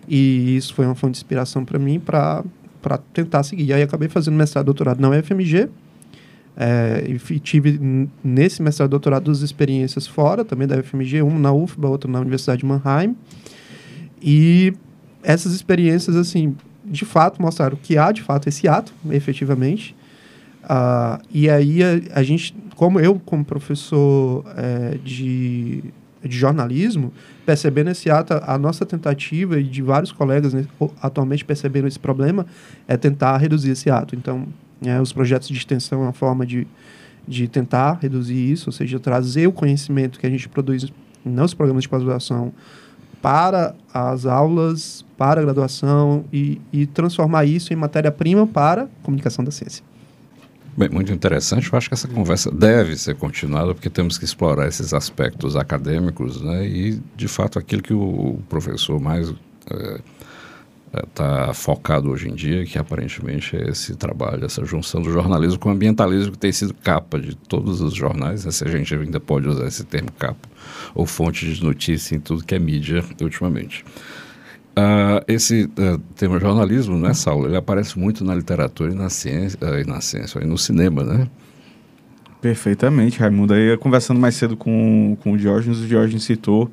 e 0.08 0.56
isso 0.56 0.76
foi 0.76 0.86
uma 0.86 0.94
fonte 0.94 1.14
de 1.14 1.18
inspiração 1.18 1.66
para 1.66 1.80
mim 1.80 2.00
para 2.00 2.44
tentar 3.12 3.42
seguir. 3.42 3.66
E 3.66 3.74
aí 3.74 3.82
acabei 3.82 4.08
fazendo 4.08 4.36
mestrado 4.36 4.66
e 4.66 4.68
doutorado 4.68 5.00
na 5.00 5.10
UFMG. 5.10 5.70
É, 6.56 7.04
e 7.08 7.40
tive 7.40 8.08
nesse 8.24 8.62
mestrado 8.62 8.90
e 8.90 8.92
doutorado 8.92 9.24
duas 9.24 9.42
experiências 9.42 10.06
fora, 10.06 10.46
também 10.46 10.68
da 10.68 10.78
UFMG, 10.78 11.24
uma 11.24 11.40
na 11.40 11.52
UFBA, 11.52 11.88
outra 11.88 12.12
na 12.12 12.20
Universidade 12.20 12.60
de 12.60 12.68
Mannheim. 12.68 13.16
E 14.22 14.72
essas 15.24 15.54
experiências, 15.54 16.16
assim, 16.16 16.56
de 16.86 17.06
fato 17.06 17.42
mostraram 17.42 17.76
que 17.82 17.98
há, 17.98 18.12
de 18.12 18.22
fato, 18.22 18.48
esse 18.50 18.68
ato, 18.68 18.94
efetivamente. 19.10 19.96
Uh, 20.64 21.22
e 21.30 21.50
aí 21.50 21.84
a, 21.84 22.20
a, 22.20 22.24
gente, 22.24 22.56
como 22.76 23.00
eu, 23.00 23.20
como 23.26 23.44
professor 23.44 24.46
é, 24.56 24.98
de, 25.04 25.84
de 26.24 26.38
jornalismo, 26.38 27.12
percebendo 27.46 27.90
esse 27.90 28.10
ato, 28.10 28.34
a 28.42 28.58
nossa 28.58 28.86
tentativa 28.86 29.60
e 29.60 29.64
de 29.64 29.82
vários 29.82 30.12
colegas 30.12 30.54
né, 30.54 30.66
atualmente 31.02 31.44
percebendo 31.44 31.88
esse 31.88 32.00
problema 32.00 32.46
é 32.88 32.96
tentar 32.96 33.38
reduzir 33.38 33.72
esse 33.72 33.90
ato. 33.90 34.16
Então, 34.16 34.48
é, 34.82 35.00
os 35.02 35.12
projetos 35.12 35.50
de 35.50 35.58
extensão 35.58 36.02
é 36.02 36.06
uma 36.06 36.14
forma 36.14 36.46
de, 36.46 36.66
de 37.28 37.48
tentar 37.48 38.00
reduzir 38.02 38.52
isso, 38.52 38.70
ou 38.70 38.74
seja, 38.74 39.00
trazer 39.00 39.48
o 39.48 39.52
conhecimento 39.52 40.18
que 40.18 40.26
a 40.26 40.30
gente 40.30 40.48
produz 40.48 40.86
nos 41.26 41.54
programas 41.54 41.84
de 41.84 41.90
pós-graduação 41.90 42.54
para 43.22 43.74
as 43.94 44.26
aulas, 44.26 45.06
para 45.18 45.40
a 45.40 45.44
graduação 45.44 46.26
e, 46.32 46.60
e 46.72 46.86
transformar 46.86 47.46
isso 47.46 47.72
em 47.72 47.76
matéria-prima 47.76 48.46
para 48.46 48.84
a 48.84 48.88
comunicação 49.02 49.44
da 49.44 49.52
ciência. 49.52 49.84
Bem, 50.76 50.90
muito 50.90 51.14
interessante. 51.14 51.72
Eu 51.72 51.78
acho 51.78 51.88
que 51.88 51.94
essa 51.94 52.08
conversa 52.08 52.50
deve 52.52 52.98
ser 52.98 53.16
continuada, 53.16 53.76
porque 53.76 53.92
temos 53.92 54.18
que 54.18 54.26
explorar 54.26 54.68
esses 54.68 54.92
aspectos 54.92 55.56
acadêmicos, 55.56 56.42
né? 56.42 56.66
E, 56.66 57.00
de 57.16 57.28
fato, 57.28 57.60
aquilo 57.60 57.84
que 57.84 57.94
o 57.94 58.40
professor 58.50 59.00
mais 59.00 59.32
está 60.92 61.50
é, 61.50 61.54
focado 61.54 62.10
hoje 62.10 62.28
em 62.28 62.34
dia, 62.34 62.66
que 62.66 62.80
aparentemente 62.80 63.56
é 63.56 63.70
esse 63.70 63.96
trabalho, 63.96 64.46
essa 64.46 64.66
junção 64.66 65.00
do 65.00 65.12
jornalismo 65.12 65.60
com 65.60 65.70
o 65.70 65.72
ambientalismo, 65.72 66.32
que 66.32 66.40
tem 66.40 66.52
sido 66.52 66.74
capa 66.74 67.20
de 67.20 67.36
todos 67.36 67.80
os 67.80 67.94
jornais, 67.94 68.44
né? 68.44 68.52
se 68.52 68.64
a 68.64 68.68
gente 68.68 68.96
ainda 68.96 69.20
pode 69.20 69.48
usar 69.48 69.68
esse 69.68 69.84
termo 69.84 70.12
capa, 70.18 70.50
ou 70.96 71.06
fonte 71.06 71.54
de 71.54 71.64
notícia 71.64 72.16
em 72.16 72.20
tudo 72.20 72.44
que 72.44 72.56
é 72.56 72.60
mídia 72.60 73.04
ultimamente. 73.22 73.86
Uh, 74.76 75.22
esse 75.28 75.66
uh, 75.66 76.00
tema 76.16 76.40
jornalismo, 76.40 76.98
né, 76.98 77.14
Saulo? 77.14 77.46
Ele 77.46 77.56
aparece 77.56 77.98
muito 77.98 78.26
na 78.26 78.34
literatura 78.34 78.92
e 78.92 78.96
na 78.96 79.08
ciência, 79.08 79.60
uh, 79.62 79.80
e 79.80 79.84
na 79.86 80.02
ciência, 80.02 80.40
e 80.40 80.46
no 80.46 80.58
cinema, 80.58 81.04
né? 81.04 81.28
Perfeitamente, 82.42 83.20
Raimundo. 83.20 83.54
Aí, 83.54 83.78
conversando 83.78 84.20
mais 84.20 84.34
cedo 84.36 84.58
com, 84.58 85.16
com 85.22 85.34
o 85.34 85.38
Diógenes, 85.38 85.80
o 85.80 85.86
Diógenes 85.86 86.24
citou 86.24 86.72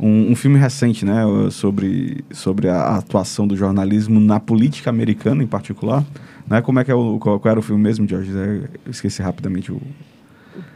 um, 0.00 0.32
um, 0.32 0.34
filme 0.34 0.58
recente, 0.58 1.04
né, 1.04 1.22
sobre, 1.50 2.24
sobre 2.32 2.68
a 2.68 2.96
atuação 2.96 3.46
do 3.46 3.54
jornalismo 3.56 4.18
na 4.18 4.40
política 4.40 4.88
americana, 4.88 5.42
em 5.42 5.46
particular. 5.46 6.02
Né? 6.48 6.62
Como 6.62 6.80
é 6.80 6.84
que 6.84 6.90
é 6.90 6.94
o, 6.94 7.18
qual, 7.18 7.38
qual 7.38 7.50
era 7.50 7.60
o 7.60 7.62
filme 7.62 7.82
mesmo, 7.82 8.06
Diógenes? 8.06 8.34
Eu 8.34 8.90
esqueci 8.90 9.22
rapidamente 9.22 9.70
o, 9.70 9.80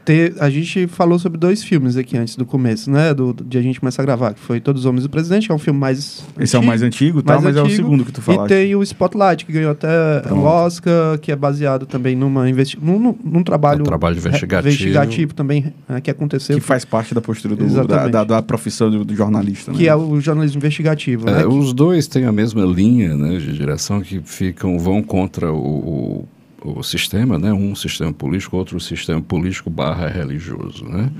ter, 0.04 0.34
a 0.40 0.48
gente 0.48 0.86
falou 0.86 1.18
sobre 1.18 1.38
dois 1.38 1.62
filmes 1.62 1.96
aqui 1.96 2.16
antes 2.16 2.36
do 2.36 2.46
começo, 2.46 2.90
né? 2.90 3.12
Do, 3.12 3.34
de 3.44 3.58
a 3.58 3.62
gente 3.62 3.78
começar 3.78 4.02
a 4.02 4.04
gravar, 4.04 4.34
que 4.34 4.40
foi 4.40 4.60
Todos 4.60 4.82
os 4.82 4.86
Homens 4.86 5.02
do 5.02 5.10
Presidente, 5.10 5.46
que 5.46 5.52
é 5.52 5.54
um 5.54 5.58
filme 5.58 5.78
mais. 5.78 6.24
Esse 6.38 6.56
antigo, 6.56 6.56
é 6.56 6.60
o 6.60 6.66
mais 6.66 6.82
antigo, 6.82 7.22
tá? 7.22 7.34
mas 7.34 7.44
antigo, 7.44 7.58
é 7.58 7.62
o 7.62 7.70
segundo 7.70 8.04
que 8.04 8.12
tu 8.12 8.22
falaste. 8.22 8.52
E 8.52 8.54
tem 8.54 8.74
o 8.74 8.82
Spotlight, 8.82 9.44
que 9.44 9.52
ganhou 9.52 9.72
até 9.72 10.20
Pronto. 10.20 10.40
um 10.40 10.44
Oscar, 10.44 11.18
que 11.18 11.30
é 11.30 11.36
baseado 11.36 11.86
também 11.86 12.16
numa 12.16 12.48
investi 12.48 12.78
num, 12.80 13.14
num 13.22 13.42
trabalho. 13.42 13.82
Um 13.82 13.84
trabalho 13.84 14.16
investigativo. 14.16 14.68
investigativo 14.68 15.34
também, 15.34 15.72
né, 15.88 16.00
que 16.00 16.10
aconteceu. 16.10 16.56
Que 16.56 16.62
faz 16.62 16.84
parte 16.84 17.14
da 17.14 17.20
postura 17.20 17.54
do, 17.54 17.86
da, 17.86 18.08
da, 18.08 18.24
da, 18.24 18.42
profissão 18.42 18.90
do, 18.90 19.04
do 19.04 19.14
jornalista. 19.14 19.72
Né? 19.72 19.78
Que 19.78 19.88
é 19.88 19.94
o 19.94 20.20
jornalismo 20.20 20.58
investigativo. 20.58 21.28
É, 21.28 21.38
né? 21.38 21.46
Os 21.46 21.72
dois 21.72 22.06
têm 22.06 22.24
a 22.24 22.32
mesma 22.32 22.64
linha 22.64 23.16
né, 23.16 23.38
de 23.38 23.52
direção 23.52 24.00
que 24.00 24.20
ficam, 24.24 24.78
vão 24.78 25.02
contra 25.02 25.52
o, 25.52 25.58
o 25.58 26.28
o 26.62 26.82
sistema, 26.82 27.38
né? 27.38 27.52
um 27.52 27.74
sistema 27.74 28.12
político, 28.12 28.56
outro 28.56 28.80
sistema 28.80 29.20
político 29.20 29.70
barra 29.70 30.08
religioso. 30.08 30.84
Né? 30.84 31.10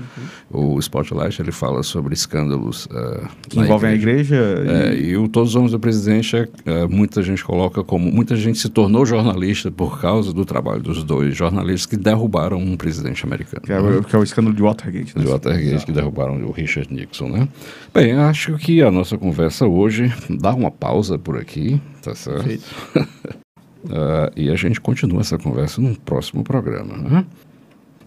Uhum. 0.51 0.75
O 0.75 0.79
Spotlight 0.79 1.41
ele 1.41 1.51
fala 1.51 1.81
sobre 1.83 2.13
escândalos 2.13 2.85
uh, 2.87 3.27
que 3.47 3.59
envolvem 3.59 3.93
igreja. 3.93 4.35
a 4.35 4.61
igreja. 4.61 4.89
É, 4.89 4.95
e... 4.95 5.17
o 5.17 5.27
Todos 5.27 5.49
os 5.49 5.55
Homens 5.55 5.71
do 5.71 5.79
Presidente, 5.79 6.35
uh, 6.35 6.49
muita 6.89 7.21
gente 7.21 7.43
coloca 7.43 7.83
como. 7.83 8.11
Muita 8.11 8.35
gente 8.35 8.59
se 8.59 8.69
tornou 8.69 9.05
jornalista 9.05 9.71
por 9.71 10.01
causa 10.01 10.33
do 10.33 10.43
trabalho 10.43 10.81
dos 10.81 11.03
dois 11.03 11.35
jornalistas 11.35 11.85
que 11.85 11.97
derrubaram 11.97 12.57
um 12.57 12.75
presidente 12.75 13.25
americano. 13.25 13.61
Que 13.61 13.71
é, 13.71 13.81
né? 13.81 14.01
que 14.07 14.15
é 14.15 14.19
o 14.19 14.23
escândalo 14.23 14.55
de 14.55 14.61
Watergate. 14.61 15.17
Né? 15.17 15.23
De 15.23 15.29
Watergate, 15.29 15.67
Exato. 15.67 15.85
que 15.85 15.91
derrubaram 15.91 16.43
o 16.43 16.51
Richard 16.51 16.93
Nixon. 16.93 17.29
Né? 17.29 17.47
Bem, 17.93 18.13
acho 18.13 18.57
que 18.57 18.81
a 18.81 18.91
nossa 18.91 19.17
conversa 19.17 19.65
hoje 19.65 20.11
dá 20.29 20.53
uma 20.53 20.71
pausa 20.71 21.17
por 21.17 21.37
aqui, 21.37 21.81
tá 22.01 22.15
certo? 22.15 22.59
Uh, 23.85 24.31
e 24.35 24.49
a 24.49 24.55
gente 24.55 24.81
continua 24.81 25.21
essa 25.21 25.37
conversa 25.37 25.81
num 25.81 25.95
próximo 25.95 26.43
programa. 26.43 26.97
Né? 26.97 27.25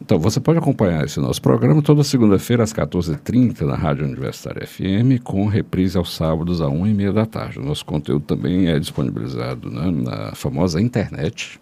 Então, 0.00 0.18
você 0.18 0.40
pode 0.40 0.58
acompanhar 0.58 1.04
esse 1.04 1.20
nosso 1.20 1.40
programa 1.40 1.80
toda 1.80 2.02
segunda-feira 2.02 2.64
às 2.64 2.72
14h30 2.72 3.62
na 3.62 3.76
Rádio 3.76 4.04
Universitária 4.04 4.66
FM, 4.66 5.22
com 5.22 5.46
reprise 5.46 5.96
aos 5.96 6.14
sábados 6.14 6.60
às 6.60 6.68
1h30 6.68 7.12
da 7.12 7.24
tarde. 7.24 7.60
O 7.60 7.62
nosso 7.62 7.86
conteúdo 7.86 8.24
também 8.24 8.68
é 8.68 8.78
disponibilizado 8.78 9.70
né, 9.70 9.90
na 9.90 10.34
famosa 10.34 10.80
internet. 10.80 11.60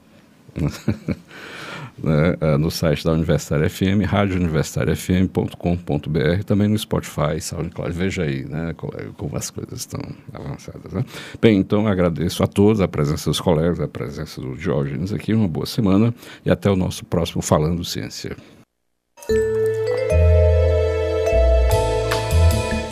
né, 2.10 2.36
é, 2.40 2.56
no 2.56 2.70
site 2.70 3.04
da 3.04 3.12
Universitária 3.12 3.68
FM, 3.70 4.04
radiouniversitariafm.com.br, 4.06 6.44
também 6.44 6.68
no 6.68 6.78
Spotify, 6.78 7.40
SoundCloud. 7.40 7.92
Veja 7.92 8.24
aí, 8.24 8.44
né, 8.44 8.74
como 9.16 9.36
as 9.36 9.50
coisas 9.50 9.80
estão 9.80 10.00
avançadas. 10.32 10.92
Né? 10.92 11.04
Bem, 11.40 11.58
então 11.58 11.86
agradeço 11.86 12.42
a 12.42 12.46
todos 12.46 12.80
a 12.80 12.88
presença 12.88 13.30
dos 13.30 13.40
colegas, 13.40 13.80
a 13.80 13.88
presença 13.88 14.40
do 14.40 14.56
Diógenes 14.56 15.12
aqui, 15.12 15.32
uma 15.32 15.48
boa 15.48 15.66
semana 15.66 16.12
e 16.44 16.50
até 16.50 16.70
o 16.70 16.76
nosso 16.76 17.04
próximo 17.04 17.42
Falando 17.42 17.84
Ciência. 17.84 18.36